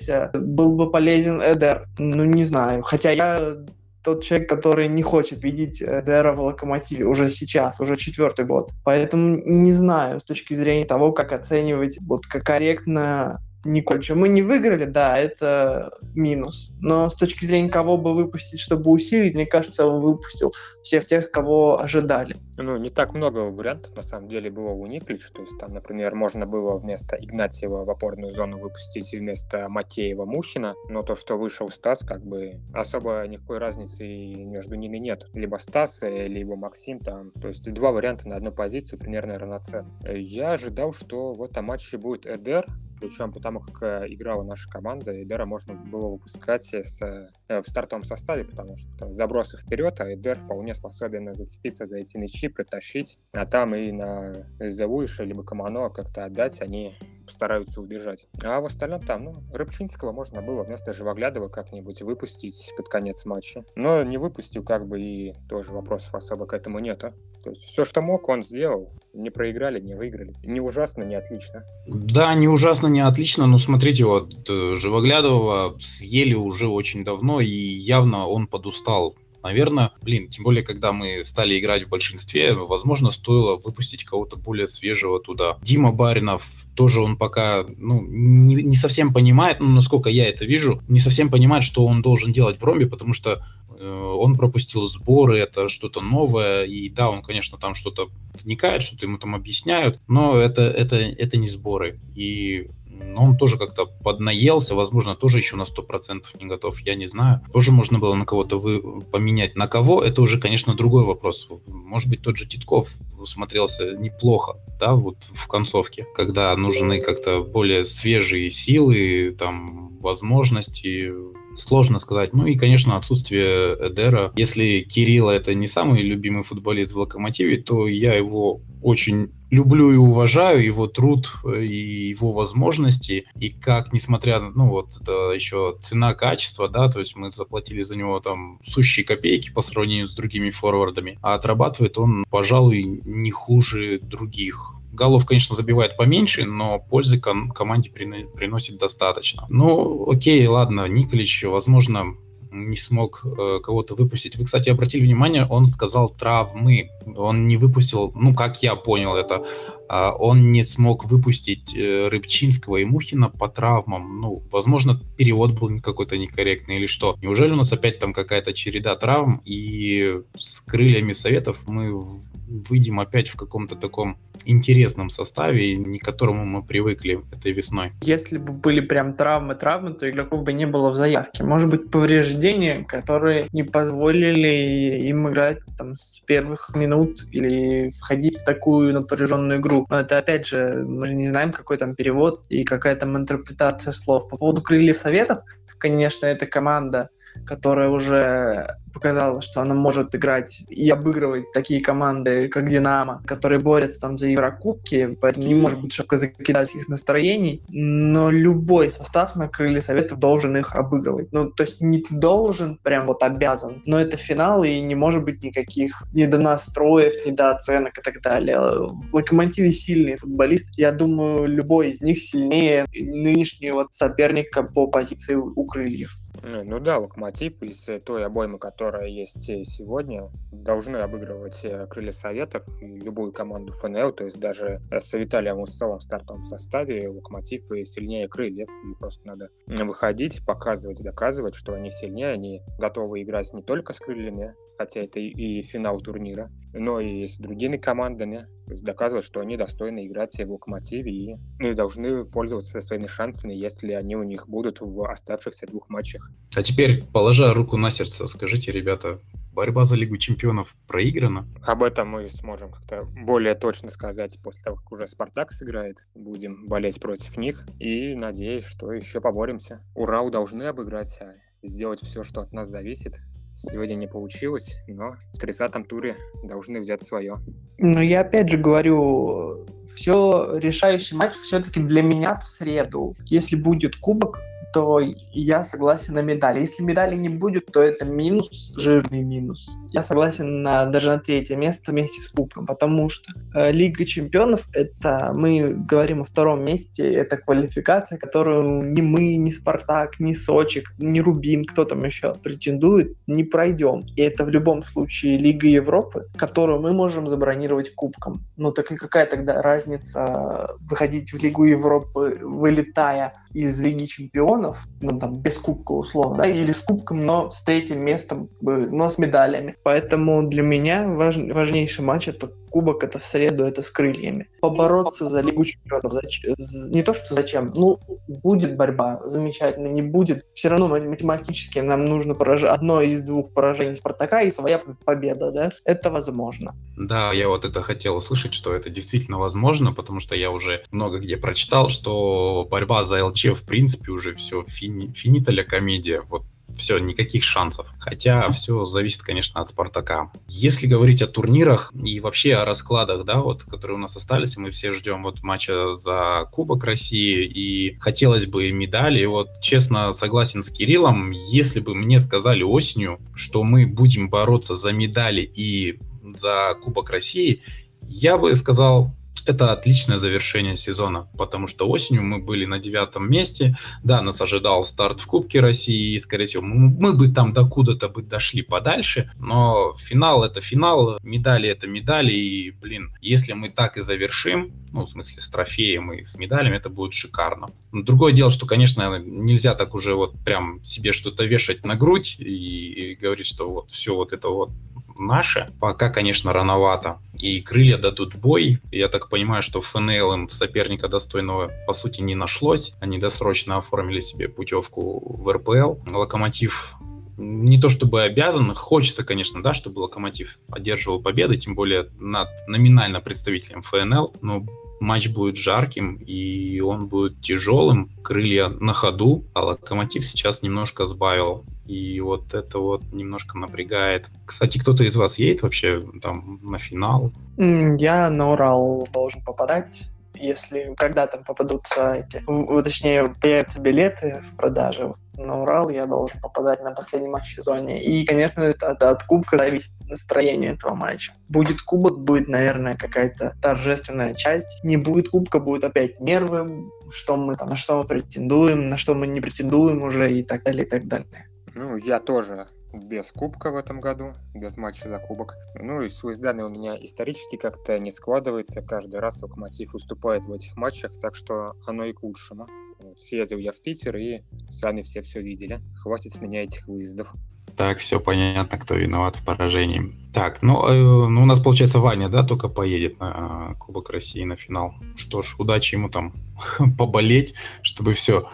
потолкайся, 0.06 0.32
был 0.34 0.74
бы 0.74 0.92
полезен 0.92 1.42
Эдер. 1.42 1.88
Ну, 1.98 2.24
не 2.26 2.44
знаю. 2.44 2.84
Хотя 2.84 3.12
я 3.12 3.58
тот 4.04 4.24
человек, 4.24 4.48
который 4.50 4.88
не 4.88 5.02
хочет 5.02 5.44
видеть 5.44 5.82
Эдера 5.82 6.34
в 6.34 6.40
Локомотиве 6.40 7.06
уже 7.06 7.30
сейчас, 7.30 7.80
уже 7.80 7.98
четвертый 7.98 8.46
год. 8.46 8.72
Поэтому 8.84 9.42
не 9.46 9.72
знаю 9.72 10.20
с 10.20 10.24
точки 10.24 10.54
зрения 10.54 10.86
того, 10.86 11.12
как 11.12 11.32
оценивать, 11.32 11.98
вот 12.08 12.28
как 12.28 12.44
корректно 12.44 13.42
Никольча. 13.66 14.16
Мы 14.16 14.30
не 14.30 14.42
выиграли, 14.42 14.86
да, 14.86 15.18
это 15.18 15.92
минус. 16.14 16.72
Но 16.80 17.10
с 17.10 17.16
точки 17.16 17.46
зрения 17.46 17.70
кого 17.70 17.98
бы 17.98 18.14
выпустить, 18.14 18.60
чтобы 18.60 18.92
усилить, 18.92 19.34
мне 19.36 19.46
кажется, 19.46 19.86
он 19.86 20.02
выпустил 20.02 20.54
всех 20.84 21.06
тех, 21.06 21.32
кого 21.32 21.80
ожидали. 21.80 22.36
Ну, 22.58 22.78
не 22.78 22.90
так 22.90 23.14
много 23.14 23.40
вариантов, 23.40 23.96
на 23.96 24.04
самом 24.04 24.30
деле, 24.30 24.50
было 24.50 24.70
у 24.70 24.86
Никлич. 24.86 25.30
То 25.34 25.42
есть 25.42 25.58
там, 25.60 25.74
например, 25.74 26.16
можно 26.16 26.46
было 26.46 26.78
вместо 26.78 27.16
Игнатьева 27.18 27.84
в 27.84 27.90
опорную 27.90 28.34
зону 28.34 28.60
выпустить 28.60 29.12
вместо 29.12 29.68
Макеева 29.68 30.26
Мухина, 30.26 30.76
но 30.90 31.04
то, 31.04 31.16
что 31.16 31.38
вышел 31.38 31.70
Стас, 31.70 32.00
как 32.00 32.24
бы 32.26 32.62
особо 32.74 33.26
никакой 33.28 33.58
разницы 33.58 34.06
между 34.06 34.76
ними 34.76 34.98
нет. 34.98 35.28
Либо 35.34 35.58
Стас, 35.58 36.00
либо 36.02 36.56
Максим 36.56 37.00
там. 37.00 37.32
То 37.32 37.50
есть 37.50 37.70
два 37.74 37.92
варианта 37.92 38.30
на 38.30 38.38
одну 38.38 38.52
позицию 38.52 39.00
примерно 39.00 39.38
равноценно. 39.38 39.92
Я 40.06 40.52
ожидал, 40.52 40.94
что 40.94 41.34
в 41.34 41.44
этом 41.44 41.66
матче 41.66 41.98
будет 41.98 42.26
Эдер, 42.26 42.66
причем 43.08 43.32
потому 43.32 43.60
как 43.60 43.84
э, 43.84 44.06
играла 44.14 44.44
наша 44.44 44.70
команда, 44.70 45.12
Эдера 45.12 45.46
можно 45.46 45.74
было 45.74 46.10
выпускать 46.10 46.74
с, 46.74 47.02
э, 47.02 47.62
в 47.62 47.70
стартовом 47.70 48.04
составе, 48.04 48.44
потому 48.44 48.76
что 48.76 49.12
забросы 49.14 49.58
вперед, 49.58 50.00
а 50.00 50.14
Эдер 50.14 50.40
вполне 50.40 50.74
способен 50.76 51.34
зацепиться 51.34 51.86
за 51.86 52.00
эти 52.00 52.18
мячи, 52.18 52.48
притащить, 52.48 53.18
а 53.34 53.46
там 53.46 53.76
и 53.76 53.92
на 53.92 54.34
Зевуиша 54.60 55.24
либо 55.24 55.44
Камано 55.44 55.90
как-то 55.90 56.26
отдать, 56.26 56.62
они 56.62 56.96
постараются 57.26 57.82
убежать. 57.82 58.26
А 58.44 58.62
в 58.62 58.66
остальном 58.66 59.02
там, 59.02 59.26
ну, 59.26 59.34
Рыбчинского 59.52 60.12
можно 60.12 60.42
было 60.42 60.64
вместо 60.64 60.94
Живоглядова 60.94 61.48
как-нибудь 61.48 62.02
выпустить 62.02 62.72
под 62.78 62.88
конец 62.88 63.26
матча. 63.26 63.64
Но 63.76 64.04
не 64.04 64.18
выпустил, 64.18 64.64
как 64.64 64.88
бы 64.88 65.02
и 65.02 65.34
тоже 65.50 65.72
вопросов 65.72 66.14
особо 66.16 66.46
к 66.46 66.54
этому 66.54 66.80
нету. 66.80 67.14
То 67.44 67.52
есть 67.52 67.64
все, 67.64 67.86
что 67.86 68.02
мог, 68.02 68.28
он 68.30 68.44
сделал. 68.44 68.92
Не 69.14 69.30
проиграли, 69.30 69.80
не 69.80 69.96
выиграли. 69.96 70.34
Не 70.44 70.60
ужасно, 70.60 71.04
не 71.04 71.16
отлично. 71.16 71.64
Да, 71.88 72.34
не 72.34 72.48
ужасно, 72.48 72.88
не 72.88 73.02
отлично, 73.02 73.46
но 73.46 73.60
смотрите, 73.60 74.06
вот 74.06 74.50
э, 74.50 74.76
Живоглядова 74.76 75.78
съели 75.78 76.34
уже 76.34 76.68
очень 76.68 77.04
давно, 77.04 77.40
и 77.40 77.48
явно 77.50 78.28
он 78.28 78.48
подустал 78.48 79.16
наверное, 79.46 79.92
блин, 80.02 80.28
тем 80.28 80.44
более, 80.44 80.64
когда 80.64 80.92
мы 80.92 81.24
стали 81.24 81.60
играть 81.60 81.86
в 81.86 81.90
большинстве, 81.90 82.56
возможно, 82.56 83.12
стоило 83.12 83.58
выпустить 83.58 84.04
кого-то 84.04 84.38
более 84.38 84.68
свежего 84.68 85.20
туда. 85.20 85.60
Дима 85.62 85.92
Баринов 85.94 86.44
тоже 86.74 87.00
он 87.00 87.16
пока 87.16 87.64
ну, 87.78 88.02
не, 88.02 88.56
не 88.56 88.76
совсем 88.76 89.14
понимает, 89.14 89.60
ну, 89.60 89.68
насколько 89.68 90.10
я 90.10 90.28
это 90.28 90.46
вижу, 90.46 90.82
не 90.88 91.00
совсем 91.00 91.30
понимает, 91.30 91.64
что 91.64 91.86
он 91.86 92.02
должен 92.02 92.34
делать 92.34 92.60
в 92.60 92.64
Ромбе, 92.64 92.88
потому 92.88 93.14
что 93.14 93.46
э, 93.80 93.88
он 93.88 94.34
пропустил 94.36 94.88
сборы, 94.88 95.38
это 95.38 95.70
что-то 95.70 96.02
новое, 96.02 96.66
и 96.66 96.90
да, 96.90 97.12
он, 97.12 97.22
конечно, 97.22 97.60
там 97.60 97.76
что-то 97.76 98.10
вникает, 98.44 98.82
что-то 98.82 99.06
ему 99.06 99.20
там 99.20 99.36
объясняют, 99.36 100.00
но 100.08 100.36
это, 100.36 100.64
это, 100.64 100.96
это 100.96 101.38
не 101.38 101.50
сборы. 101.50 102.00
И 102.16 102.68
но 103.04 103.24
он 103.24 103.38
тоже 103.38 103.58
как-то 103.58 103.86
поднаелся, 103.86 104.76
возможно, 104.76 105.16
тоже 105.16 105.38
еще 105.38 105.56
на 105.56 105.64
100% 105.64 106.24
не 106.40 106.46
готов, 106.46 106.80
я 106.82 106.96
не 106.96 107.08
знаю. 107.08 107.42
Тоже 107.54 107.72
можно 107.72 108.00
было 108.00 108.14
на 108.16 108.26
кого-то 108.26 108.60
вы... 108.60 109.02
поменять. 109.02 109.56
На 109.56 109.68
кого, 109.68 110.04
это 110.04 110.22
уже, 110.22 110.40
конечно, 110.40 110.76
другой 110.76 111.04
вопрос. 111.04 111.48
Может 111.68 112.10
быть, 112.10 112.22
тот 112.22 112.38
же 112.38 112.46
Титков 112.46 112.92
смотрелся 113.26 113.96
неплохо, 113.98 114.58
да, 114.80 114.94
вот 114.94 115.18
в 115.34 115.48
концовке, 115.48 116.06
когда 116.14 116.56
нужны 116.56 117.02
как-то 117.02 117.42
более 117.42 117.86
свежие 117.86 118.50
силы, 118.50 119.36
там, 119.38 119.98
возможности, 120.00 121.12
сложно 121.58 122.00
сказать. 122.00 122.34
Ну 122.34 122.46
и, 122.46 122.56
конечно, 122.56 122.96
отсутствие 122.96 123.76
Эдера. 123.80 124.32
Если 124.36 124.82
Кирилла 124.82 125.32
это 125.32 125.54
не 125.54 125.68
самый 125.68 126.02
любимый 126.02 126.44
футболист 126.44 126.94
в 126.94 126.98
Локомотиве, 126.98 127.58
то 127.58 127.88
я 127.88 128.14
его 128.14 128.62
очень 128.82 129.32
люблю 129.56 129.92
и 129.92 129.96
уважаю 129.96 130.64
его 130.64 130.88
труд 130.88 131.32
э, 131.44 131.64
и 131.64 132.10
его 132.10 132.34
возможности, 132.34 133.26
и 133.40 133.50
как, 133.50 133.94
несмотря 133.94 134.40
на, 134.40 134.52
ну 134.52 134.68
вот, 134.68 134.90
это 135.02 135.32
еще 135.32 135.78
цена-качество, 135.82 136.68
да, 136.70 136.90
то 136.90 137.00
есть 137.00 137.16
мы 137.16 137.32
заплатили 137.32 137.84
за 137.84 137.96
него 137.96 138.20
там 138.20 138.60
сущие 138.64 139.06
копейки 139.06 139.52
по 139.52 139.62
сравнению 139.62 140.08
с 140.08 140.16
другими 140.16 140.50
форвардами, 140.50 141.18
а 141.22 141.34
отрабатывает 141.36 141.98
он, 141.98 142.26
пожалуй, 142.30 143.02
не 143.06 143.32
хуже 143.32 144.00
других. 144.00 144.72
Голов, 144.92 145.26
конечно, 145.26 145.56
забивает 145.56 145.98
поменьше, 145.98 146.46
но 146.46 146.80
пользы 146.80 147.20
ком- 147.20 147.52
команде 147.52 147.90
приносит 147.92 148.78
достаточно. 148.78 149.46
Ну, 149.50 150.10
окей, 150.10 150.46
ладно, 150.48 150.88
Николич, 150.88 151.44
возможно, 151.44 152.16
не 152.56 152.78
смог 152.78 153.22
э, 153.26 153.60
кого-то 153.64 153.96
выпустить. 153.96 154.38
Вы, 154.38 154.46
кстати, 154.46 154.70
обратили 154.70 155.06
внимание, 155.06 155.46
он 155.46 155.68
сказал 155.68 156.10
травмы. 156.10 156.90
Он 157.16 157.48
не 157.48 157.58
выпустил, 157.58 158.12
ну, 158.16 158.34
как 158.34 158.64
я 158.64 158.76
понял 158.76 159.16
это, 159.16 159.46
э, 159.90 160.12
он 160.18 160.52
не 160.52 160.64
смог 160.64 161.06
выпустить 161.06 161.76
э, 161.76 162.08
Рыбчинского 162.08 162.78
и 162.78 162.86
Мухина 162.86 163.30
по 163.30 163.48
травмам. 163.48 164.22
Ну, 164.22 164.44
возможно, 164.52 165.00
перевод 165.18 165.52
был 165.60 165.80
какой-то 165.80 166.18
некорректный 166.18 166.78
или 166.78 166.88
что. 166.88 167.18
Неужели 167.22 167.52
у 167.52 167.58
нас 167.58 167.72
опять 167.74 168.00
там 168.00 168.14
какая-то 168.14 168.54
череда 168.54 168.96
травм, 168.96 169.42
и 169.46 170.22
с 170.38 170.60
крыльями 170.62 171.14
советов 171.14 171.60
мы 171.68 172.22
выйдем 172.48 173.00
опять 173.00 173.30
в 173.30 173.36
каком-то 173.36 173.76
таком 173.76 174.18
интересном 174.46 175.10
составе, 175.10 175.76
не 175.76 176.00
к 176.00 176.06
которому 176.06 176.46
мы 176.46 176.64
привыкли 176.64 177.24
этой 177.32 177.52
весной. 177.52 177.92
Если 178.02 178.38
бы 178.38 178.54
были 178.54 178.80
прям 178.80 179.14
травмы, 179.14 179.56
травмы, 179.56 179.94
то 179.94 180.10
игроков 180.10 180.44
бы 180.44 180.54
не 180.54 180.66
было 180.68 180.90
в 180.90 180.96
заявке. 180.96 181.44
Может 181.44 181.70
быть, 181.70 181.90
повреждения, 181.90 182.84
которые 182.84 183.48
не 183.52 183.64
позволили 183.64 185.08
им 185.08 185.30
играть 185.30 185.60
там 185.78 185.96
с 185.96 186.20
первых 186.20 186.76
минут 186.76 187.26
или 187.32 187.90
входить 188.00 188.38
в 188.40 188.46
такую 188.46 188.94
напряженную 188.94 189.60
игру. 189.60 189.86
Но 189.90 190.00
это, 190.00 190.18
опять 190.18 190.48
же, 190.48 190.86
мы 190.88 191.08
же 191.08 191.14
не 191.14 191.30
знаем, 191.30 191.52
какой 191.52 191.78
там 191.78 191.96
перевод 191.96 192.44
и 192.50 192.64
какая 192.64 192.96
там 192.96 193.18
интерпретация 193.18 193.92
слов. 193.92 194.28
По 194.30 194.38
поводу 194.38 194.62
крыльев 194.62 194.98
советов, 194.98 195.42
конечно, 195.78 196.26
эта 196.26 196.46
команда, 196.46 197.10
которая 197.46 197.90
уже 197.90 198.78
показала, 198.96 199.42
что 199.42 199.62
она 199.62 199.76
может 199.76 200.16
играть 200.16 200.64
и 200.70 200.90
обыгрывать 200.90 201.52
такие 201.52 201.82
команды, 201.82 202.48
как 202.48 202.70
Динамо, 202.70 203.22
которые 203.26 203.60
борются 203.60 204.00
там 204.00 204.18
за 204.18 204.28
Еврокубки, 204.28 205.18
поэтому 205.20 205.46
не 205.46 205.54
может 205.54 205.82
быть 205.82 205.92
шапка 205.92 206.18
закидать 206.18 206.74
их 206.74 206.88
настроений, 206.88 207.62
но 207.68 208.32
любой 208.32 208.90
состав 208.90 209.36
на 209.36 209.50
крылья 209.50 209.82
Советов 209.82 210.18
должен 210.20 210.56
их 210.56 210.74
обыгрывать. 210.76 211.34
Ну, 211.34 211.52
то 211.52 211.64
есть 211.64 211.82
не 211.82 212.06
должен, 212.10 212.80
прям 212.82 213.06
вот 213.08 213.22
обязан, 213.22 213.82
но 213.86 214.00
это 214.00 214.16
финал, 214.16 214.64
и 214.64 214.80
не 214.80 214.96
может 214.96 215.26
быть 215.26 215.44
никаких 215.44 216.04
недонастроев, 216.14 217.26
недооценок 217.26 217.98
и 217.98 218.02
так 218.02 218.22
далее. 218.22 218.58
В 218.60 219.14
Локомотиве 219.14 219.74
сильный 219.74 220.16
футболист, 220.16 220.70
я 220.78 220.94
думаю, 220.94 221.48
любой 221.48 221.90
из 221.90 222.00
них 222.00 222.22
сильнее 222.22 222.86
нынешнего 222.94 223.88
соперника 223.92 224.64
по 224.64 224.88
позиции 224.88 225.36
у 225.36 225.66
крыльев. 225.66 226.18
Э, 226.44 226.64
ну 226.64 226.80
да, 226.80 226.98
Локомотив 226.98 227.62
из 227.62 227.86
той 228.04 228.26
обоймы, 228.26 228.60
которая 228.60 229.08
есть 229.08 229.44
сегодня, 229.44 230.30
должны 230.52 230.98
обыгрывать 230.98 231.60
э, 231.64 231.88
крылья 231.88 232.12
Советов 232.12 232.64
и 232.82 233.00
любую 233.00 233.32
команду 233.32 233.74
ФНЛ, 233.74 234.14
то 234.14 234.26
есть 234.26 234.40
даже 234.40 234.82
с 234.92 235.14
Виталием 235.14 235.60
Усовым 235.60 236.00
в 236.00 236.04
стартовом 236.04 236.44
составе 236.44 237.10
Локомотив 237.10 237.64
сильнее 237.88 238.28
крыльев, 238.28 238.70
и 238.70 239.00
просто 239.00 239.26
надо 239.28 239.50
выходить, 239.68 240.46
показывать, 240.46 241.02
доказывать, 241.02 241.56
что 241.56 241.74
они 241.74 241.90
сильнее, 241.92 242.32
они 242.32 242.62
готовы 242.80 243.22
играть 243.22 243.54
не 243.54 243.64
только 243.64 243.94
с 243.94 244.00
крыльями, 244.00 244.56
хотя 244.78 245.02
это 245.02 245.20
и 245.20 245.62
финал 245.64 246.00
турнира, 246.00 246.52
но 246.76 247.00
и 247.00 247.26
с 247.26 247.38
другими 247.38 247.78
командами, 247.78 248.48
то 248.66 248.74
есть 248.74 248.84
доказывать, 248.84 249.26
что 249.26 249.40
они 249.40 249.58
достойны 249.58 250.06
играть 250.06 250.36
в 250.36 250.52
Локомотиве 250.52 251.12
и, 251.12 251.36
ну, 251.60 251.70
и 251.70 251.74
должны 251.74 252.26
пользоваться 252.26 252.82
своими 252.82 253.08
шансами, 253.08 253.54
если 253.54 253.94
они 253.94 254.16
у 254.16 254.24
них 254.24 254.48
будут 254.48 254.82
в 254.82 255.10
оставшихся 255.10 255.68
двух 255.68 255.90
матчах. 255.90 256.30
А 256.54 256.64
теперь, 256.64 257.04
положа 257.04 257.54
руку 257.54 257.78
на 257.78 257.90
сердце, 257.90 258.28
скажите, 258.28 258.72
ребята, 258.72 259.22
борьба 259.54 259.86
за 259.86 259.96
Лигу 259.96 260.18
Чемпионов 260.18 260.76
проиграна? 260.88 261.48
Об 261.64 261.82
этом 261.84 262.10
мы 262.10 262.28
сможем 262.28 262.72
как-то 262.72 263.04
более 263.04 263.56
точно 263.56 263.90
сказать 263.90 264.38
после 264.44 264.64
того, 264.64 264.78
как 264.78 264.92
уже 264.92 265.08
Спартак 265.08 265.54
сыграет. 265.54 266.06
Будем 266.14 266.68
болеть 266.68 267.00
против 267.00 267.38
них 267.38 267.66
и 267.80 268.16
надеюсь, 268.16 268.66
что 268.66 268.92
еще 268.92 269.22
поборемся. 269.22 269.82
Урал 269.96 270.30
должны 270.30 270.64
обыграть, 270.64 271.18
а 271.22 271.36
сделать 271.64 272.02
все, 272.02 272.24
что 272.24 272.42
от 272.42 272.52
нас 272.52 272.70
зависит, 272.70 273.20
Сегодня 273.56 273.96
не 273.96 274.08
получилось, 274.08 274.76
но 274.88 275.16
в 275.34 275.42
30-м 275.42 275.86
туре 275.86 276.18
должны 276.44 276.82
взять 276.82 277.04
свое. 277.04 277.40
Ну, 277.78 278.02
я 278.02 278.22
опять 278.22 278.50
же 278.50 278.58
говорю, 278.58 279.66
все 279.86 280.58
решающий 280.58 281.16
матч 281.16 281.36
все-таки 281.36 281.80
для 281.80 282.02
меня 282.02 282.36
в 282.36 282.46
среду. 282.46 283.16
Если 283.26 283.56
будет 283.56 283.96
кубок, 283.96 284.40
то 284.76 285.00
я 285.32 285.64
согласен 285.64 286.16
на 286.16 286.22
медали. 286.22 286.60
Если 286.60 286.84
медали 286.84 287.16
не 287.16 287.30
будет, 287.30 287.68
то 287.68 287.82
это 287.82 288.04
минус, 288.04 288.74
жирный 288.76 289.24
минус. 289.24 289.78
Я 289.92 290.04
согласен 290.04 290.64
на, 290.64 290.88
даже 290.88 291.08
на 291.08 291.18
третье 291.18 291.56
место 291.56 291.94
вместе 291.94 292.22
с 292.22 292.28
Кубком, 292.28 292.66
потому 292.66 293.10
что 293.10 293.32
э, 293.54 293.72
Лига 293.72 294.04
чемпионов, 294.04 294.68
это 294.74 295.32
мы 295.34 295.70
говорим 295.70 296.24
о 296.24 296.26
втором 296.26 296.66
месте, 296.66 297.10
это 297.10 297.38
квалификация, 297.38 298.18
которую 298.18 298.92
ни 298.92 299.00
мы, 299.00 299.38
ни 299.38 299.50
Спартак, 299.50 300.20
ни 300.20 300.34
Сочи, 300.34 300.84
ни 300.98 301.22
Рубин, 301.22 301.64
кто 301.64 301.86
там 301.86 302.04
еще 302.04 302.36
претендует, 302.36 303.16
не 303.28 303.46
пройдем. 303.46 304.04
И 304.18 304.22
это 304.24 304.44
в 304.44 304.50
любом 304.50 304.84
случае 304.84 305.38
Лига 305.38 305.70
Европы, 305.70 306.28
которую 306.36 306.82
мы 306.82 306.92
можем 306.92 307.30
забронировать 307.30 307.96
Кубком. 307.96 308.44
Ну 308.58 308.74
так 308.74 308.92
и 308.92 308.98
какая 308.98 309.26
тогда 309.26 309.62
разница 309.62 310.76
выходить 310.82 311.32
в 311.32 311.42
Лигу 311.42 311.64
Европы, 311.64 312.40
вылетая 312.42 313.36
из 313.56 313.82
Лиги 313.82 314.06
Чемпионов, 314.06 314.65
ну 315.02 315.20
там 315.20 315.38
без 315.38 315.58
кубка 315.58 315.92
условно, 315.92 316.44
да, 316.44 316.48
или 316.48 316.72
с 316.72 316.80
кубком, 316.80 317.26
но 317.26 317.50
с 317.50 317.62
третьим 317.62 318.02
местом, 318.02 318.50
но 318.62 319.10
с 319.10 319.18
медалями. 319.18 319.76
Поэтому 319.84 320.48
для 320.48 320.64
меня 320.64 321.08
важ, 321.08 321.38
важнейший 321.38 322.04
матч 322.04 322.28
это 322.28 322.50
кубок, 322.76 323.06
это 323.06 323.20
в 323.20 323.24
среду, 323.24 323.64
это 323.64 323.82
с 323.82 323.90
крыльями. 323.90 324.50
Побороться 324.60 325.30
за 325.30 325.40
Лигу 325.40 325.64
Чемпионов. 325.64 326.12
Зачем? 326.12 326.56
Не 326.92 327.04
то, 327.04 327.14
что 327.14 327.34
зачем. 327.34 327.72
Ну, 327.74 328.02
будет 328.28 328.76
борьба, 328.76 329.22
замечательно, 329.24 329.88
не 329.88 330.02
будет. 330.02 330.46
Все 330.54 330.68
равно 330.68 330.90
математически 330.90 331.80
нам 331.80 332.04
нужно 332.04 332.36
пораж... 332.36 332.64
одно 332.64 333.02
из 333.02 333.22
двух 333.22 333.54
поражений 333.54 333.96
Спартака 333.96 334.42
и 334.42 334.52
своя 334.52 334.80
победа, 335.06 335.52
да? 335.52 335.72
Это 335.86 336.12
возможно. 336.12 336.76
Да, 336.98 337.32
я 337.32 337.48
вот 337.48 337.64
это 337.64 337.82
хотел 337.82 338.18
услышать, 338.18 338.54
что 338.54 338.74
это 338.74 338.90
действительно 338.90 339.40
возможно, 339.40 339.94
потому 339.94 340.20
что 340.20 340.36
я 340.36 340.52
уже 340.52 340.84
много 340.92 341.20
где 341.20 341.38
прочитал, 341.38 341.88
что 341.88 342.68
борьба 342.70 343.06
за 343.06 343.24
ЛЧ 343.24 343.46
в 343.54 343.66
принципе 343.66 344.12
уже 344.12 344.36
все 344.36 344.64
фини... 344.64 345.14
финита 345.14 345.54
комедия. 345.64 346.24
Вот 346.28 346.44
все, 346.76 346.98
никаких 347.00 347.44
шансов. 347.44 347.88
Хотя 348.00 348.52
все 348.52 348.86
зависит, 348.86 349.22
конечно, 349.22 349.62
от 349.62 349.70
Спартака. 349.70 350.32
Если 350.48 350.88
говорить 350.88 351.22
о 351.22 351.28
турнирах 351.28 351.92
и 351.94 352.20
вообще 352.20 352.56
о 352.56 352.66
раскладах, 352.66 353.26
да, 353.26 353.42
вот, 353.42 353.64
которые 353.64 353.98
у 353.98 354.02
нас 354.02 354.16
остались, 354.16 354.58
и 354.58 354.60
мы 354.60 354.72
все 354.72 354.94
ждем 354.94 355.24
вот 355.24 355.44
матча 355.44 355.94
за 355.96 356.48
Кубок 356.52 356.84
России, 356.84 357.46
и 357.46 357.98
хотелось 358.00 358.48
бы 358.48 358.72
медали. 358.72 359.26
Вот, 359.26 359.50
честно, 359.62 360.14
согласен 360.14 360.64
с 360.64 360.70
Кириллом, 360.70 361.32
если 361.32 361.80
бы 361.80 361.96
мне 361.96 362.20
сказали 362.20 362.64
осенью, 362.64 363.20
что 363.36 363.64
мы 363.64 363.86
будем 363.86 364.30
бороться 364.30 364.76
за 364.76 364.92
медали 364.92 365.42
и 365.42 366.00
за 366.24 366.76
Кубок 366.82 367.10
России, 367.10 367.62
я 368.08 368.38
бы 368.38 368.54
сказал, 368.56 369.12
это 369.46 369.72
отличное 369.72 370.18
завершение 370.18 370.76
сезона, 370.76 371.28
потому 371.38 371.68
что 371.68 371.88
осенью 371.88 372.24
мы 372.24 372.40
были 372.40 372.66
на 372.66 372.80
девятом 372.80 373.30
месте, 373.30 373.78
да, 374.04 374.22
нас 374.22 374.42
ожидал 374.42 374.84
старт 374.86 375.22
в 375.22 375.28
Кубке 375.28 375.60
России, 375.60 376.14
и, 376.14 376.20
скорее 376.20 376.46
всего, 376.46 376.64
мы, 376.64 376.90
мы 376.90 377.14
бы 377.14 377.28
там 377.32 377.54
докуда-то 377.54 378.10
бы 378.10 378.24
дошли 378.24 378.62
подальше, 378.62 379.32
но 379.38 379.94
финал 380.00 380.44
это 380.44 380.62
финал, 380.62 381.20
медали 381.24 381.70
это 381.70 381.88
медали, 381.88 382.34
и, 382.34 382.72
блин, 382.72 383.14
если 383.22 383.54
мы 383.54 383.70
так 383.70 383.98
и 383.98 384.02
завершим, 384.02 384.72
ну, 384.92 385.06
в 385.06 385.10
смысле, 385.10 385.42
с 385.42 385.50
трофеем 385.50 386.14
и 386.14 386.24
с 386.24 386.38
медалями, 386.38 386.78
это 386.78 386.90
будет 386.90 387.14
шикарно. 387.14 387.68
Но 387.92 388.02
другое 388.02 388.34
дело, 388.34 388.50
что, 388.50 388.66
конечно, 388.66 389.20
нельзя 389.20 389.76
так 389.76 389.94
уже 389.94 390.16
вот 390.16 390.40
прям 390.44 390.84
себе 390.86 391.12
что-то 391.12 391.46
вешать 391.46 391.86
на 391.86 391.96
грудь 391.96 392.38
и, 392.40 393.12
и 393.12 393.16
говорить, 393.16 393.48
что 393.48 393.70
вот 393.70 393.92
все 393.92 394.16
вот 394.16 394.32
это 394.32 394.50
вот 394.50 394.70
наше. 395.18 395.70
Пока, 395.80 396.10
конечно, 396.10 396.54
рановато. 396.54 397.20
И 397.40 397.62
крылья 397.62 397.98
дадут 397.98 398.36
бой. 398.36 398.80
Я 398.92 399.08
так 399.08 399.30
понимаю, 399.30 399.64
что 399.64 399.82
ФНЛ 399.82 400.34
им 400.34 400.50
соперника 400.50 401.08
достойного, 401.08 401.72
по 401.88 401.94
сути, 401.94 402.22
не 402.22 402.36
нашлось. 402.36 402.94
Они 403.00 403.18
досрочно 403.18 403.78
оформили 403.78 404.20
себе 404.20 404.48
путевку 404.48 405.42
в 405.42 405.52
РПЛ. 405.52 405.96
Локомотив 406.12 406.96
не 407.38 407.80
то 407.80 407.90
чтобы 407.90 408.22
обязан, 408.22 408.74
хочется, 408.74 409.24
конечно, 409.24 409.62
да, 409.62 409.74
чтобы 409.74 410.00
Локомотив 410.00 410.58
одерживал 410.70 411.22
победы, 411.22 411.58
тем 411.58 411.76
более 411.76 412.10
над 412.18 412.48
номинально 412.68 413.20
представителем 413.20 413.82
ФНЛ, 413.82 414.36
но 414.42 414.66
матч 415.00 415.28
будет 415.30 415.58
жарким, 415.58 416.16
и 416.16 416.80
он 416.80 417.08
будет 417.08 417.42
тяжелым, 417.42 418.10
крылья 418.24 418.70
на 418.70 418.94
ходу, 418.94 419.44
а 419.54 419.64
Локомотив 419.66 420.26
сейчас 420.26 420.62
немножко 420.62 421.06
сбавил 421.06 421.66
и 421.86 422.20
вот 422.20 422.54
это 422.54 422.80
вот 422.80 423.04
немножко 423.12 423.58
напрягает. 423.58 424.30
Кстати, 424.46 424.78
кто-то 424.78 425.04
из 425.04 425.16
вас 425.16 425.38
едет 425.38 425.62
вообще 425.62 426.04
там 426.22 426.60
на 426.64 426.80
финал? 426.80 427.32
Я 427.58 428.30
на 428.30 428.52
Урал 428.52 429.08
должен 429.12 429.44
попадать 429.44 430.10
если 430.40 430.94
когда 430.98 431.28
там 431.28 431.44
попадутся 431.44 432.16
эти, 432.16 432.44
точнее, 432.84 433.34
появятся 433.42 433.82
билеты 433.82 434.42
в 434.42 434.56
продаже 434.56 435.12
на 435.38 435.62
Урал, 435.62 435.90
я 435.90 436.06
должен 436.06 436.40
попадать 436.40 436.82
на 436.82 436.92
последний 436.92 437.28
матч 437.28 437.52
в 437.52 437.56
сезоне. 437.56 438.04
И, 438.04 438.26
конечно, 438.26 438.62
это, 438.62 438.88
это 438.88 439.10
от 439.10 439.24
кубка 439.24 439.58
зависит 439.58 439.92
настроение 440.08 440.74
этого 440.74 440.96
матча. 440.96 441.34
Будет 441.50 441.82
кубок, 441.82 442.20
будет, 442.20 442.48
наверное, 442.48 442.96
какая-то 442.96 443.56
торжественная 443.62 444.34
часть. 444.34 444.84
Не 444.84 444.98
будет 444.98 445.30
кубка, 445.30 445.60
будет 445.60 445.84
опять 445.84 446.20
нервы, 446.20 446.90
что 447.12 447.38
мы 447.38 447.58
там, 447.58 447.70
на 447.70 447.76
что 447.76 447.98
мы 447.98 448.06
претендуем, 448.06 448.90
на 448.90 448.98
что 448.98 449.14
мы 449.14 449.28
не 449.28 449.42
претендуем 449.42 450.04
уже 450.04 450.32
и 450.32 450.44
так 450.44 450.64
далее, 450.64 450.86
и 450.86 450.90
так 450.90 451.08
далее. 451.08 451.50
Ну, 451.76 451.98
я 451.98 452.20
тоже 452.20 452.68
без 452.94 453.32
кубка 453.32 453.72
в 453.72 453.76
этом 453.76 454.00
году, 454.00 454.34
без 454.54 454.78
матча 454.78 455.10
за 455.10 455.20
кубок. 455.20 455.56
Ну 455.76 456.02
и 456.02 456.10
свои 456.10 456.34
данные 456.36 456.66
у 456.66 456.70
меня 456.70 456.96
исторически 456.96 457.58
как-то 457.58 458.00
не 458.00 458.12
складывается. 458.12 458.82
Каждый 458.82 459.20
раз 459.20 459.42
Локомотив 459.42 459.94
уступает 459.94 460.46
в 460.46 460.54
этих 460.54 460.76
матчах, 460.78 461.12
так 461.20 461.36
что 461.36 461.74
оно 461.86 462.06
и 462.06 462.14
к 462.14 462.24
лучшему. 462.24 462.68
Вот, 463.00 463.22
съездил 463.22 463.58
я 463.58 463.74
в 463.74 463.82
Питер 463.82 464.16
и 464.16 464.44
сами 464.72 465.02
все 465.02 465.22
все 465.22 465.42
видели. 465.42 465.82
Хватит 466.02 466.34
с 466.34 466.42
меня 466.42 466.64
этих 466.64 466.88
выездов. 466.88 467.34
Так, 467.76 467.98
все 467.98 468.22
понятно, 468.22 468.78
кто 468.78 468.96
виноват 468.96 469.36
в 469.36 469.44
поражении. 469.44 470.16
Так, 470.34 470.62
ну, 470.62 470.88
э, 470.88 471.28
ну 471.28 471.44
у 471.44 471.46
нас 471.46 471.60
получается 471.60 472.00
Ваня, 472.00 472.30
да, 472.30 472.44
только 472.44 472.70
поедет 472.70 473.20
на 473.20 473.74
э, 473.74 473.80
Кубок 473.80 474.12
России 474.12 474.44
на 474.46 474.56
финал. 474.56 474.94
Что 475.18 475.42
ж, 475.42 475.56
удачи 475.58 475.96
ему 475.96 476.08
там 476.08 476.34
поболеть, 476.98 477.54
чтобы 477.82 478.14
все 478.14 478.48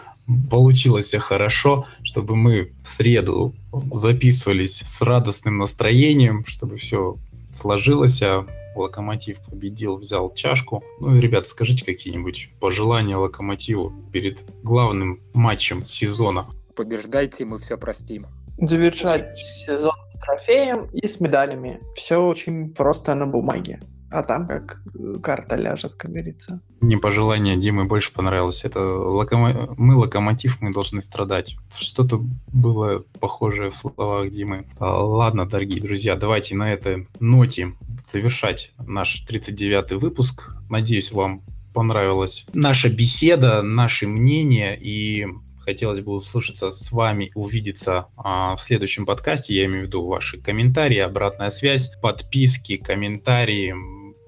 получилось 0.50 1.06
все 1.06 1.18
хорошо, 1.18 1.86
чтобы 2.02 2.36
мы 2.36 2.72
в 2.82 2.88
среду 2.88 3.54
записывались 3.94 4.82
с 4.86 5.00
радостным 5.02 5.58
настроением, 5.58 6.44
чтобы 6.46 6.76
все 6.76 7.16
сложилось, 7.52 8.22
а 8.22 8.46
Локомотив 8.74 9.38
победил, 9.40 9.96
взял 9.96 10.32
чашку. 10.32 10.82
Ну 11.00 11.16
и, 11.16 11.20
ребят, 11.20 11.46
скажите 11.46 11.84
какие-нибудь 11.84 12.50
пожелания 12.58 13.16
Локомотиву 13.16 13.92
перед 14.12 14.38
главным 14.62 15.20
матчем 15.34 15.86
сезона. 15.86 16.46
Побеждайте, 16.74 17.44
мы 17.44 17.58
все 17.58 17.76
простим. 17.76 18.26
Завершать 18.58 19.34
сезон 19.34 19.94
с 20.10 20.18
трофеем 20.20 20.88
и 20.92 21.06
с 21.06 21.20
медалями. 21.20 21.80
Все 21.94 22.16
очень 22.16 22.72
просто 22.72 23.14
на 23.14 23.26
бумаге 23.26 23.80
а 24.12 24.22
там 24.22 24.46
как 24.46 24.82
э, 24.94 25.14
карта 25.22 25.56
ляжет, 25.56 25.94
как 25.94 26.10
говорится. 26.10 26.60
Мне 26.80 26.98
пожелание 26.98 27.56
Димы 27.56 27.84
больше 27.84 28.12
понравилось. 28.12 28.64
Это 28.64 28.80
локомо... 28.80 29.74
мы 29.76 29.96
локомотив, 29.96 30.60
мы 30.60 30.72
должны 30.72 31.00
страдать. 31.00 31.56
Что-то 31.74 32.22
было 32.52 33.04
похожее 33.20 33.70
в 33.70 33.76
словах 33.76 34.30
Димы. 34.30 34.66
Ладно, 34.78 35.46
дорогие 35.46 35.80
друзья, 35.80 36.16
давайте 36.16 36.54
на 36.54 36.72
этой 36.72 37.08
ноте 37.20 37.72
завершать 38.12 38.72
наш 38.78 39.24
39-й 39.28 39.96
выпуск. 39.96 40.54
Надеюсь, 40.68 41.12
вам 41.12 41.42
понравилась 41.72 42.44
наша 42.52 42.90
беседа, 42.90 43.62
наши 43.62 44.06
мнения 44.06 44.76
и 44.78 45.26
хотелось 45.64 46.00
бы 46.00 46.12
услышаться 46.12 46.72
с 46.72 46.92
вами, 46.92 47.30
увидеться 47.34 48.06
а, 48.16 48.56
в 48.56 48.60
следующем 48.60 49.06
подкасте. 49.06 49.54
Я 49.54 49.66
имею 49.66 49.84
в 49.84 49.86
виду 49.86 50.04
ваши 50.04 50.38
комментарии, 50.38 50.98
обратная 50.98 51.50
связь, 51.50 51.90
подписки, 52.02 52.76
комментарии 52.76 53.74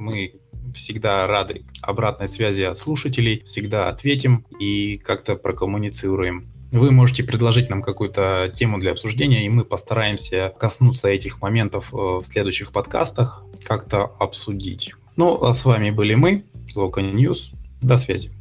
мы 0.04 0.34
всегда 0.74 1.26
рады 1.26 1.64
обратной 1.80 2.28
связи 2.28 2.62
от 2.62 2.76
слушателей, 2.76 3.42
всегда 3.44 3.88
ответим 3.88 4.44
и 4.58 4.98
как-то 4.98 5.36
прокоммуницируем. 5.36 6.48
Вы 6.72 6.90
можете 6.90 7.22
предложить 7.22 7.70
нам 7.70 7.82
какую-то 7.82 8.52
тему 8.54 8.78
для 8.78 8.92
обсуждения, 8.92 9.46
и 9.46 9.48
мы 9.48 9.64
постараемся 9.64 10.52
коснуться 10.58 11.08
этих 11.08 11.40
моментов 11.40 11.92
э, 11.92 11.96
в 11.96 12.24
следующих 12.24 12.72
подкастах, 12.72 13.44
как-то 13.64 14.04
обсудить. 14.18 14.92
Ну, 15.16 15.44
а 15.44 15.54
с 15.54 15.64
вами 15.64 15.90
были 15.90 16.14
мы, 16.14 16.44
Лока 16.74 17.00
Ньюс. 17.00 17.52
До 17.80 17.96
связи. 17.96 18.32